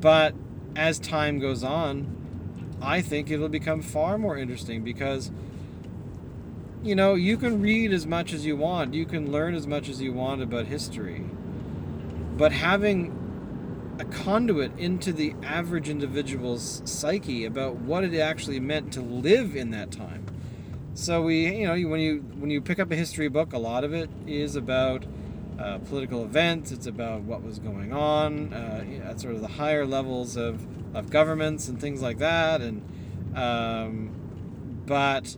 but 0.00 0.32
as 0.76 1.00
time 1.00 1.40
goes 1.40 1.64
on, 1.64 2.76
I 2.80 3.02
think 3.02 3.32
it'll 3.32 3.48
become 3.48 3.82
far 3.82 4.16
more 4.16 4.38
interesting 4.38 4.84
because, 4.84 5.32
you 6.84 6.94
know, 6.94 7.14
you 7.14 7.36
can 7.36 7.60
read 7.60 7.92
as 7.92 8.06
much 8.06 8.32
as 8.32 8.46
you 8.46 8.56
want, 8.56 8.94
you 8.94 9.06
can 9.06 9.32
learn 9.32 9.56
as 9.56 9.66
much 9.66 9.88
as 9.88 10.00
you 10.00 10.12
want 10.12 10.40
about 10.40 10.66
history, 10.66 11.24
but 12.36 12.52
having 12.52 13.12
a 13.98 14.04
conduit 14.04 14.78
into 14.78 15.12
the 15.12 15.34
average 15.42 15.88
individual's 15.88 16.82
psyche 16.84 17.44
about 17.44 17.76
what 17.76 18.04
it 18.04 18.16
actually 18.16 18.60
meant 18.60 18.92
to 18.92 19.00
live 19.00 19.56
in 19.56 19.70
that 19.70 19.90
time 19.90 20.25
so 20.96 21.20
we, 21.20 21.54
you 21.54 21.66
know, 21.66 21.88
when 21.90 22.00
you 22.00 22.24
when 22.38 22.48
you 22.48 22.62
pick 22.62 22.78
up 22.78 22.90
a 22.90 22.96
history 22.96 23.28
book, 23.28 23.52
a 23.52 23.58
lot 23.58 23.84
of 23.84 23.92
it 23.92 24.08
is 24.26 24.56
about 24.56 25.04
uh, 25.58 25.76
political 25.80 26.24
events. 26.24 26.72
It's 26.72 26.86
about 26.86 27.20
what 27.20 27.42
was 27.42 27.58
going 27.58 27.92
on 27.92 28.54
uh, 28.54 28.82
at 29.04 29.20
sort 29.20 29.34
of 29.34 29.42
the 29.42 29.48
higher 29.48 29.84
levels 29.84 30.36
of, 30.36 30.66
of 30.96 31.10
governments 31.10 31.68
and 31.68 31.78
things 31.78 32.00
like 32.00 32.16
that. 32.18 32.62
And 32.62 32.82
um, 33.36 34.10
but 34.86 35.36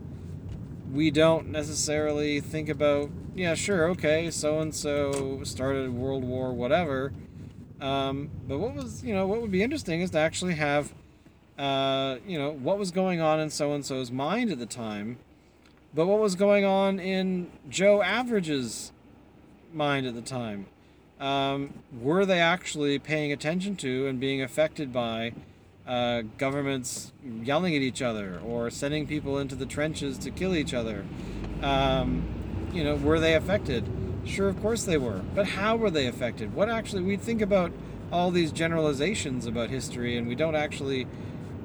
we 0.92 1.10
don't 1.10 1.48
necessarily 1.48 2.38
think 2.38 2.68
about, 2.68 3.10
yeah, 3.34 3.54
sure, 3.54 3.90
okay, 3.90 4.30
so 4.30 4.60
and 4.60 4.72
so 4.72 5.42
started 5.42 5.92
World 5.92 6.22
War, 6.22 6.52
whatever. 6.52 7.12
Um, 7.80 8.30
but 8.46 8.58
what 8.58 8.74
was, 8.74 9.02
you 9.02 9.12
know, 9.12 9.26
what 9.26 9.42
would 9.42 9.50
be 9.50 9.64
interesting 9.64 10.02
is 10.02 10.10
to 10.12 10.18
actually 10.18 10.54
have, 10.54 10.94
uh, 11.58 12.18
you 12.24 12.38
know, 12.38 12.52
what 12.52 12.78
was 12.78 12.92
going 12.92 13.20
on 13.20 13.40
in 13.40 13.50
so 13.50 13.72
and 13.72 13.84
so's 13.84 14.12
mind 14.12 14.52
at 14.52 14.60
the 14.60 14.66
time 14.66 15.18
but 15.94 16.06
what 16.06 16.18
was 16.18 16.34
going 16.34 16.64
on 16.64 16.98
in 16.98 17.50
Joe 17.68 18.02
Average's 18.02 18.92
mind 19.72 20.06
at 20.06 20.14
the 20.14 20.22
time? 20.22 20.66
Um, 21.20 21.74
were 22.00 22.24
they 22.24 22.40
actually 22.40 22.98
paying 22.98 23.32
attention 23.32 23.76
to 23.76 24.06
and 24.06 24.20
being 24.20 24.40
affected 24.40 24.92
by 24.92 25.32
uh, 25.86 26.22
governments 26.36 27.12
yelling 27.42 27.74
at 27.74 27.82
each 27.82 28.02
other 28.02 28.40
or 28.44 28.70
sending 28.70 29.06
people 29.06 29.38
into 29.38 29.54
the 29.54 29.66
trenches 29.66 30.18
to 30.18 30.30
kill 30.30 30.54
each 30.54 30.74
other? 30.74 31.04
Um, 31.62 32.70
you 32.72 32.84
know, 32.84 32.94
were 32.94 33.18
they 33.18 33.34
affected? 33.34 33.88
Sure, 34.24 34.48
of 34.48 34.60
course 34.60 34.84
they 34.84 34.98
were. 34.98 35.22
But 35.34 35.46
how 35.46 35.76
were 35.76 35.90
they 35.90 36.06
affected? 36.06 36.54
What 36.54 36.68
actually, 36.68 37.02
we 37.02 37.16
think 37.16 37.40
about 37.40 37.72
all 38.12 38.30
these 38.30 38.52
generalizations 38.52 39.46
about 39.46 39.70
history 39.70 40.16
and 40.16 40.28
we 40.28 40.34
don't 40.34 40.54
actually 40.54 41.06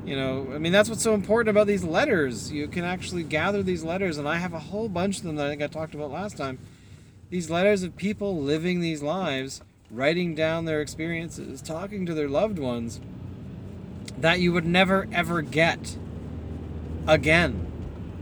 you 0.06 0.16
know 0.16 0.48
i 0.54 0.58
mean 0.58 0.72
that's 0.72 0.90
what's 0.90 1.02
so 1.02 1.14
important 1.14 1.50
about 1.50 1.68
these 1.68 1.84
letters. 1.84 2.52
You 2.52 2.68
can 2.68 2.84
actually 2.84 3.24
gather 3.24 3.64
these 3.64 3.84
letters 3.84 4.18
and 4.18 4.28
i 4.28 4.38
have 4.38 4.54
a 4.54 4.60
whole 4.60 4.90
bunch 4.90 5.18
of 5.18 5.24
them 5.24 5.36
that 5.38 5.48
i 5.48 5.50
think 5.50 5.62
i 5.62 5.68
talked 5.68 5.94
about 5.94 6.12
last 6.12 6.38
time. 6.38 6.60
These 7.30 7.50
letters 7.50 7.84
of 7.84 7.96
people 7.96 8.40
living 8.40 8.80
these 8.80 9.02
lives 9.02 9.62
writing 9.90 10.36
down 10.36 10.66
their 10.66 10.82
experiences 10.82 11.62
talking 11.62 12.06
to 12.06 12.14
their 12.14 12.28
loved 12.28 12.60
ones 12.60 13.00
that 14.18 14.40
you 14.40 14.52
would 14.52 14.66
never 14.66 15.08
ever 15.12 15.42
get 15.42 15.98
again. 17.08 17.72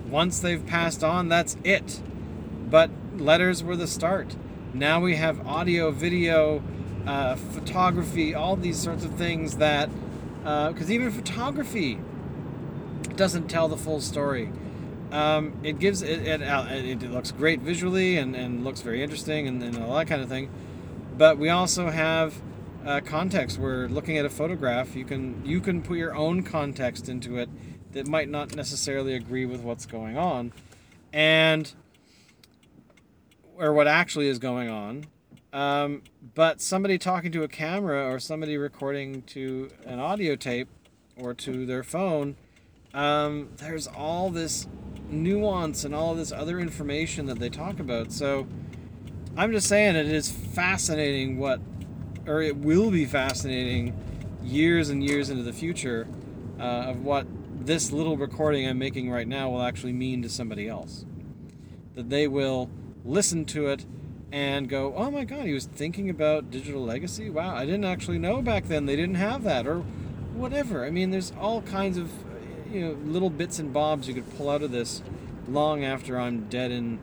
Once 0.09 0.39
they've 0.39 0.65
passed 0.65 1.03
on 1.03 1.29
that's 1.29 1.57
it. 1.63 2.01
But 2.69 2.89
letters 3.17 3.63
were 3.63 3.75
the 3.75 3.87
start. 3.87 4.35
Now 4.73 5.01
we 5.01 5.15
have 5.15 5.45
audio 5.45 5.91
video 5.91 6.63
uh, 7.05 7.35
photography 7.35 8.35
all 8.35 8.55
these 8.55 8.79
sorts 8.79 9.03
of 9.03 9.15
things 9.15 9.57
that 9.57 9.89
because 10.41 10.89
uh, 10.89 10.93
even 10.93 11.11
photography 11.11 11.99
doesn't 13.15 13.47
tell 13.47 13.67
the 13.67 13.77
full 13.77 14.01
story. 14.01 14.51
Um, 15.11 15.59
it 15.61 15.77
gives 15.79 16.01
it, 16.01 16.25
it, 16.25 16.41
it, 16.41 17.11
looks 17.11 17.31
great 17.31 17.59
visually 17.59 18.17
and, 18.17 18.35
and 18.35 18.63
looks 18.63 18.81
very 18.81 19.03
interesting 19.03 19.47
and, 19.47 19.61
and 19.61 19.77
all 19.77 19.95
that 19.95 20.07
kind 20.07 20.21
of 20.21 20.29
thing. 20.29 20.49
But 21.17 21.37
we 21.37 21.49
also 21.49 21.89
have 21.89 22.41
uh, 22.85 23.01
context 23.01 23.59
where 23.59 23.87
looking 23.89 24.17
at 24.17 24.25
a 24.25 24.29
photograph, 24.29 24.95
you 24.95 25.05
can 25.05 25.45
you 25.45 25.59
can 25.59 25.81
put 25.81 25.97
your 25.97 26.15
own 26.15 26.43
context 26.43 27.09
into 27.09 27.37
it 27.37 27.49
that 27.91 28.07
might 28.07 28.29
not 28.29 28.55
necessarily 28.55 29.13
agree 29.13 29.45
with 29.45 29.61
what's 29.61 29.85
going 29.85 30.17
on, 30.17 30.53
and 31.11 31.73
or 33.57 33.73
what 33.73 33.87
actually 33.87 34.27
is 34.27 34.39
going 34.39 34.69
on, 34.69 35.05
um, 35.53 36.03
but 36.33 36.61
somebody 36.61 36.97
talking 36.97 37.31
to 37.33 37.43
a 37.43 37.47
camera 37.47 38.09
or 38.09 38.19
somebody 38.19 38.57
recording 38.57 39.21
to 39.23 39.69
an 39.85 39.99
audio 39.99 40.35
tape 40.35 40.69
or 41.17 41.33
to 41.33 41.65
their 41.65 41.83
phone, 41.83 42.35
um, 42.93 43.49
there's 43.57 43.87
all 43.87 44.29
this 44.29 44.67
nuance 45.09 45.83
and 45.83 45.93
all 45.93 46.15
this 46.15 46.31
other 46.31 46.59
information 46.59 47.25
that 47.25 47.39
they 47.39 47.49
talk 47.49 47.79
about. 47.79 48.11
So 48.11 48.47
I'm 49.35 49.51
just 49.51 49.67
saying 49.67 49.95
it 49.95 50.07
is 50.07 50.31
fascinating 50.31 51.37
what, 51.37 51.59
or 52.25 52.41
it 52.41 52.57
will 52.57 52.89
be 52.89 53.05
fascinating 53.05 53.97
years 54.41 54.89
and 54.89 55.03
years 55.03 55.29
into 55.29 55.43
the 55.43 55.53
future 55.53 56.07
uh, 56.59 56.63
of 56.63 57.03
what 57.03 57.27
this 57.65 57.91
little 57.91 58.17
recording 58.17 58.67
I'm 58.67 58.79
making 58.79 59.11
right 59.11 59.27
now 59.27 59.49
will 59.49 59.61
actually 59.61 59.93
mean 59.93 60.21
to 60.21 60.29
somebody 60.29 60.67
else. 60.67 61.05
That 61.95 62.09
they 62.09 62.27
will 62.27 62.69
listen 63.03 63.45
to 63.45 63.67
it 63.67 63.85
and 64.31 64.69
go, 64.69 64.93
oh 64.95 65.11
my 65.11 65.25
god, 65.25 65.45
he 65.45 65.53
was 65.53 65.65
thinking 65.65 66.09
about 66.09 66.49
digital 66.49 66.83
legacy? 66.83 67.29
Wow, 67.29 67.55
I 67.55 67.65
didn't 67.65 67.85
actually 67.85 68.19
know 68.19 68.41
back 68.41 68.67
then 68.67 68.85
they 68.85 68.95
didn't 68.95 69.15
have 69.15 69.43
that, 69.43 69.67
or 69.67 69.79
whatever. 70.33 70.85
I 70.85 70.89
mean, 70.89 71.11
there's 71.11 71.33
all 71.39 71.61
kinds 71.63 71.97
of 71.97 72.11
you 72.71 72.81
know 72.81 72.91
little 73.05 73.29
bits 73.29 73.59
and 73.59 73.73
bobs 73.73 74.07
you 74.07 74.13
could 74.13 74.37
pull 74.37 74.49
out 74.49 74.61
of 74.61 74.71
this 74.71 75.01
long 75.47 75.83
after 75.83 76.19
I'm 76.19 76.47
dead 76.47 76.71
and 76.71 76.99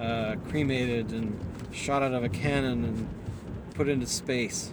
uh, 0.00 0.36
cremated 0.48 1.12
and 1.12 1.38
shot 1.72 2.02
out 2.02 2.14
of 2.14 2.24
a 2.24 2.28
cannon 2.28 2.84
and 2.84 3.08
put 3.74 3.88
into 3.88 4.06
space. 4.06 4.72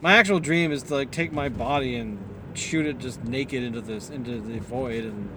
My 0.00 0.14
actual 0.14 0.40
dream 0.40 0.72
is 0.72 0.82
to 0.84 0.94
like 0.94 1.10
take 1.10 1.32
my 1.32 1.48
body 1.48 1.96
and 1.96 2.18
shoot 2.54 2.86
it 2.86 2.98
just 2.98 3.22
naked 3.24 3.62
into 3.62 3.80
this 3.80 4.10
into 4.10 4.40
the 4.40 4.58
void 4.60 5.04
and 5.04 5.28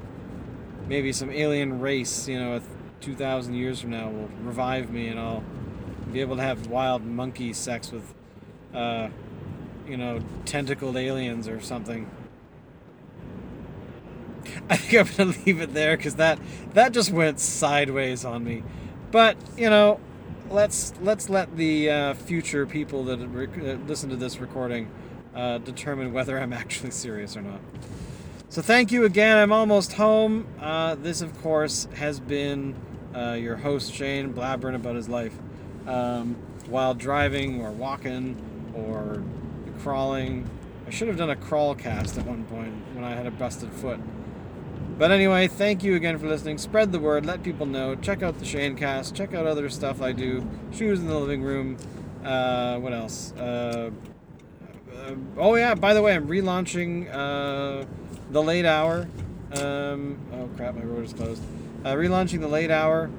maybe 0.87 1.11
some 1.11 1.29
alien 1.29 1.79
race, 1.79 2.27
you 2.27 2.39
know, 2.39 2.61
2,000 3.01 3.53
years 3.53 3.81
from 3.81 3.91
now 3.91 4.09
will 4.09 4.29
revive 4.41 4.91
me 4.91 5.07
and 5.07 5.19
I'll 5.19 5.43
be 6.11 6.21
able 6.21 6.35
to 6.37 6.41
have 6.41 6.67
wild 6.67 7.05
monkey 7.05 7.53
sex 7.53 7.91
with, 7.91 8.13
uh, 8.73 9.09
you 9.87 9.97
know, 9.97 10.19
tentacled 10.45 10.97
aliens 10.97 11.47
or 11.47 11.61
something. 11.61 12.09
I 14.69 14.77
think 14.77 15.09
I'm 15.09 15.15
gonna 15.15 15.37
leave 15.45 15.61
it 15.61 15.73
there 15.73 15.97
because 15.97 16.15
that 16.15 16.39
that 16.73 16.91
just 16.93 17.11
went 17.11 17.39
sideways 17.39 18.25
on 18.25 18.43
me. 18.43 18.63
But 19.11 19.37
you 19.57 19.69
know, 19.69 19.99
let's 20.49 20.93
let's 21.01 21.29
let 21.29 21.55
the 21.57 21.89
uh, 21.89 22.13
future 22.13 22.65
people 22.65 23.03
that 23.05 23.19
rec- 23.27 23.57
uh, 23.57 23.77
listen 23.87 24.09
to 24.09 24.15
this 24.15 24.39
recording 24.39 24.89
uh, 25.35 25.59
determine 25.59 26.13
whether 26.13 26.39
I'm 26.39 26.53
actually 26.63 26.91
serious 26.91 27.37
or 27.37 27.41
not. 27.41 27.59
So 28.49 28.61
thank 28.61 28.91
you 28.91 29.03
again. 29.03 29.37
I'm 29.37 29.51
almost 29.51 29.93
home. 29.93 30.47
Uh, 30.59 30.95
this, 30.95 31.21
of 31.21 31.37
course, 31.41 31.87
has 31.95 32.19
been 32.21 32.75
uh, 33.17 33.33
your 33.33 33.55
host 33.55 33.93
Shane 33.93 34.33
blabbering 34.33 34.75
about 34.75 34.95
his 34.95 35.09
life 35.09 35.33
um, 35.87 36.35
while 36.69 36.93
driving 36.93 37.61
or 37.61 37.71
walking 37.71 38.37
or 38.75 39.23
crawling. 39.81 40.49
I 40.85 40.89
should 40.89 41.07
have 41.07 41.17
done 41.17 41.29
a 41.29 41.35
crawl 41.35 41.75
cast 41.75 42.17
at 42.17 42.25
one 42.25 42.45
point 42.45 42.73
when 42.93 43.03
I 43.03 43.15
had 43.15 43.25
a 43.25 43.31
busted 43.31 43.71
foot. 43.73 43.99
But 44.97 45.11
anyway, 45.11 45.47
thank 45.47 45.83
you 45.83 45.95
again 45.95 46.17
for 46.17 46.27
listening. 46.27 46.57
Spread 46.57 46.91
the 46.91 46.99
word, 46.99 47.25
let 47.25 47.43
people 47.43 47.65
know. 47.65 47.95
Check 47.95 48.23
out 48.23 48.39
the 48.39 48.45
Shane 48.45 48.75
cast, 48.75 49.15
check 49.15 49.33
out 49.33 49.45
other 49.45 49.69
stuff 49.69 50.01
I 50.01 50.11
do. 50.11 50.47
Shoes 50.71 50.99
in 50.99 51.07
the 51.07 51.19
living 51.19 51.41
room. 51.43 51.77
Uh, 52.23 52.77
what 52.79 52.93
else? 52.93 53.33
Uh, 53.33 53.91
uh, 54.93 55.15
oh, 55.37 55.55
yeah, 55.55 55.75
by 55.75 55.93
the 55.93 56.01
way, 56.01 56.15
I'm 56.15 56.27
relaunching 56.27 57.09
uh, 57.13 57.85
The 58.31 58.41
Late 58.41 58.65
Hour. 58.65 59.07
Um, 59.53 60.19
oh, 60.33 60.49
crap, 60.55 60.75
my 60.75 60.83
road 60.83 61.05
is 61.05 61.13
closed. 61.13 61.41
Uh, 61.87 61.95
relaunching 61.95 62.41
The 62.41 62.47
Late 62.49 62.69
Hour. 62.69 63.09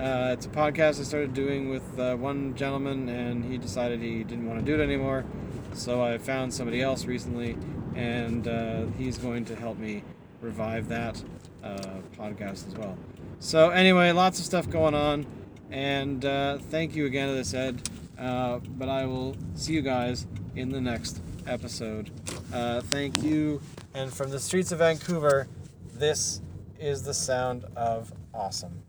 Uh, 0.00 0.30
it's 0.32 0.46
a 0.46 0.48
podcast 0.48 0.98
I 0.98 1.02
started 1.02 1.34
doing 1.34 1.68
with 1.68 1.98
uh, 1.98 2.16
one 2.16 2.54
gentleman, 2.54 3.06
and 3.10 3.44
he 3.44 3.58
decided 3.58 4.00
he 4.00 4.24
didn't 4.24 4.46
want 4.48 4.58
to 4.58 4.64
do 4.64 4.80
it 4.80 4.82
anymore. 4.82 5.26
So 5.74 6.02
I 6.02 6.16
found 6.16 6.54
somebody 6.54 6.80
else 6.80 7.04
recently, 7.04 7.58
and 7.94 8.48
uh, 8.48 8.86
he's 8.96 9.18
going 9.18 9.44
to 9.44 9.54
help 9.54 9.76
me 9.76 10.04
revive 10.40 10.88
that 10.88 11.22
uh, 11.62 11.98
podcast 12.16 12.66
as 12.66 12.74
well. 12.78 12.96
So 13.40 13.68
anyway, 13.68 14.12
lots 14.12 14.38
of 14.38 14.46
stuff 14.46 14.70
going 14.70 14.94
on, 14.94 15.26
and 15.70 16.24
uh, 16.24 16.56
thank 16.56 16.96
you 16.96 17.04
again 17.04 17.28
to 17.28 17.34
this 17.34 17.52
Ed. 17.52 17.90
Uh, 18.18 18.60
but 18.78 18.88
I 18.88 19.04
will 19.04 19.36
see 19.52 19.74
you 19.74 19.82
guys 19.82 20.26
in 20.56 20.70
the 20.70 20.80
next 20.80 21.20
episode. 21.46 22.10
Thank 22.84 23.22
you, 23.22 23.60
and 23.92 24.10
from 24.10 24.30
the 24.30 24.40
streets 24.40 24.72
of 24.72 24.78
Vancouver, 24.78 25.46
this 25.92 26.40
is 26.78 27.02
the 27.02 27.14
sound 27.14 27.64
of 27.76 28.12
awesome. 28.32 28.82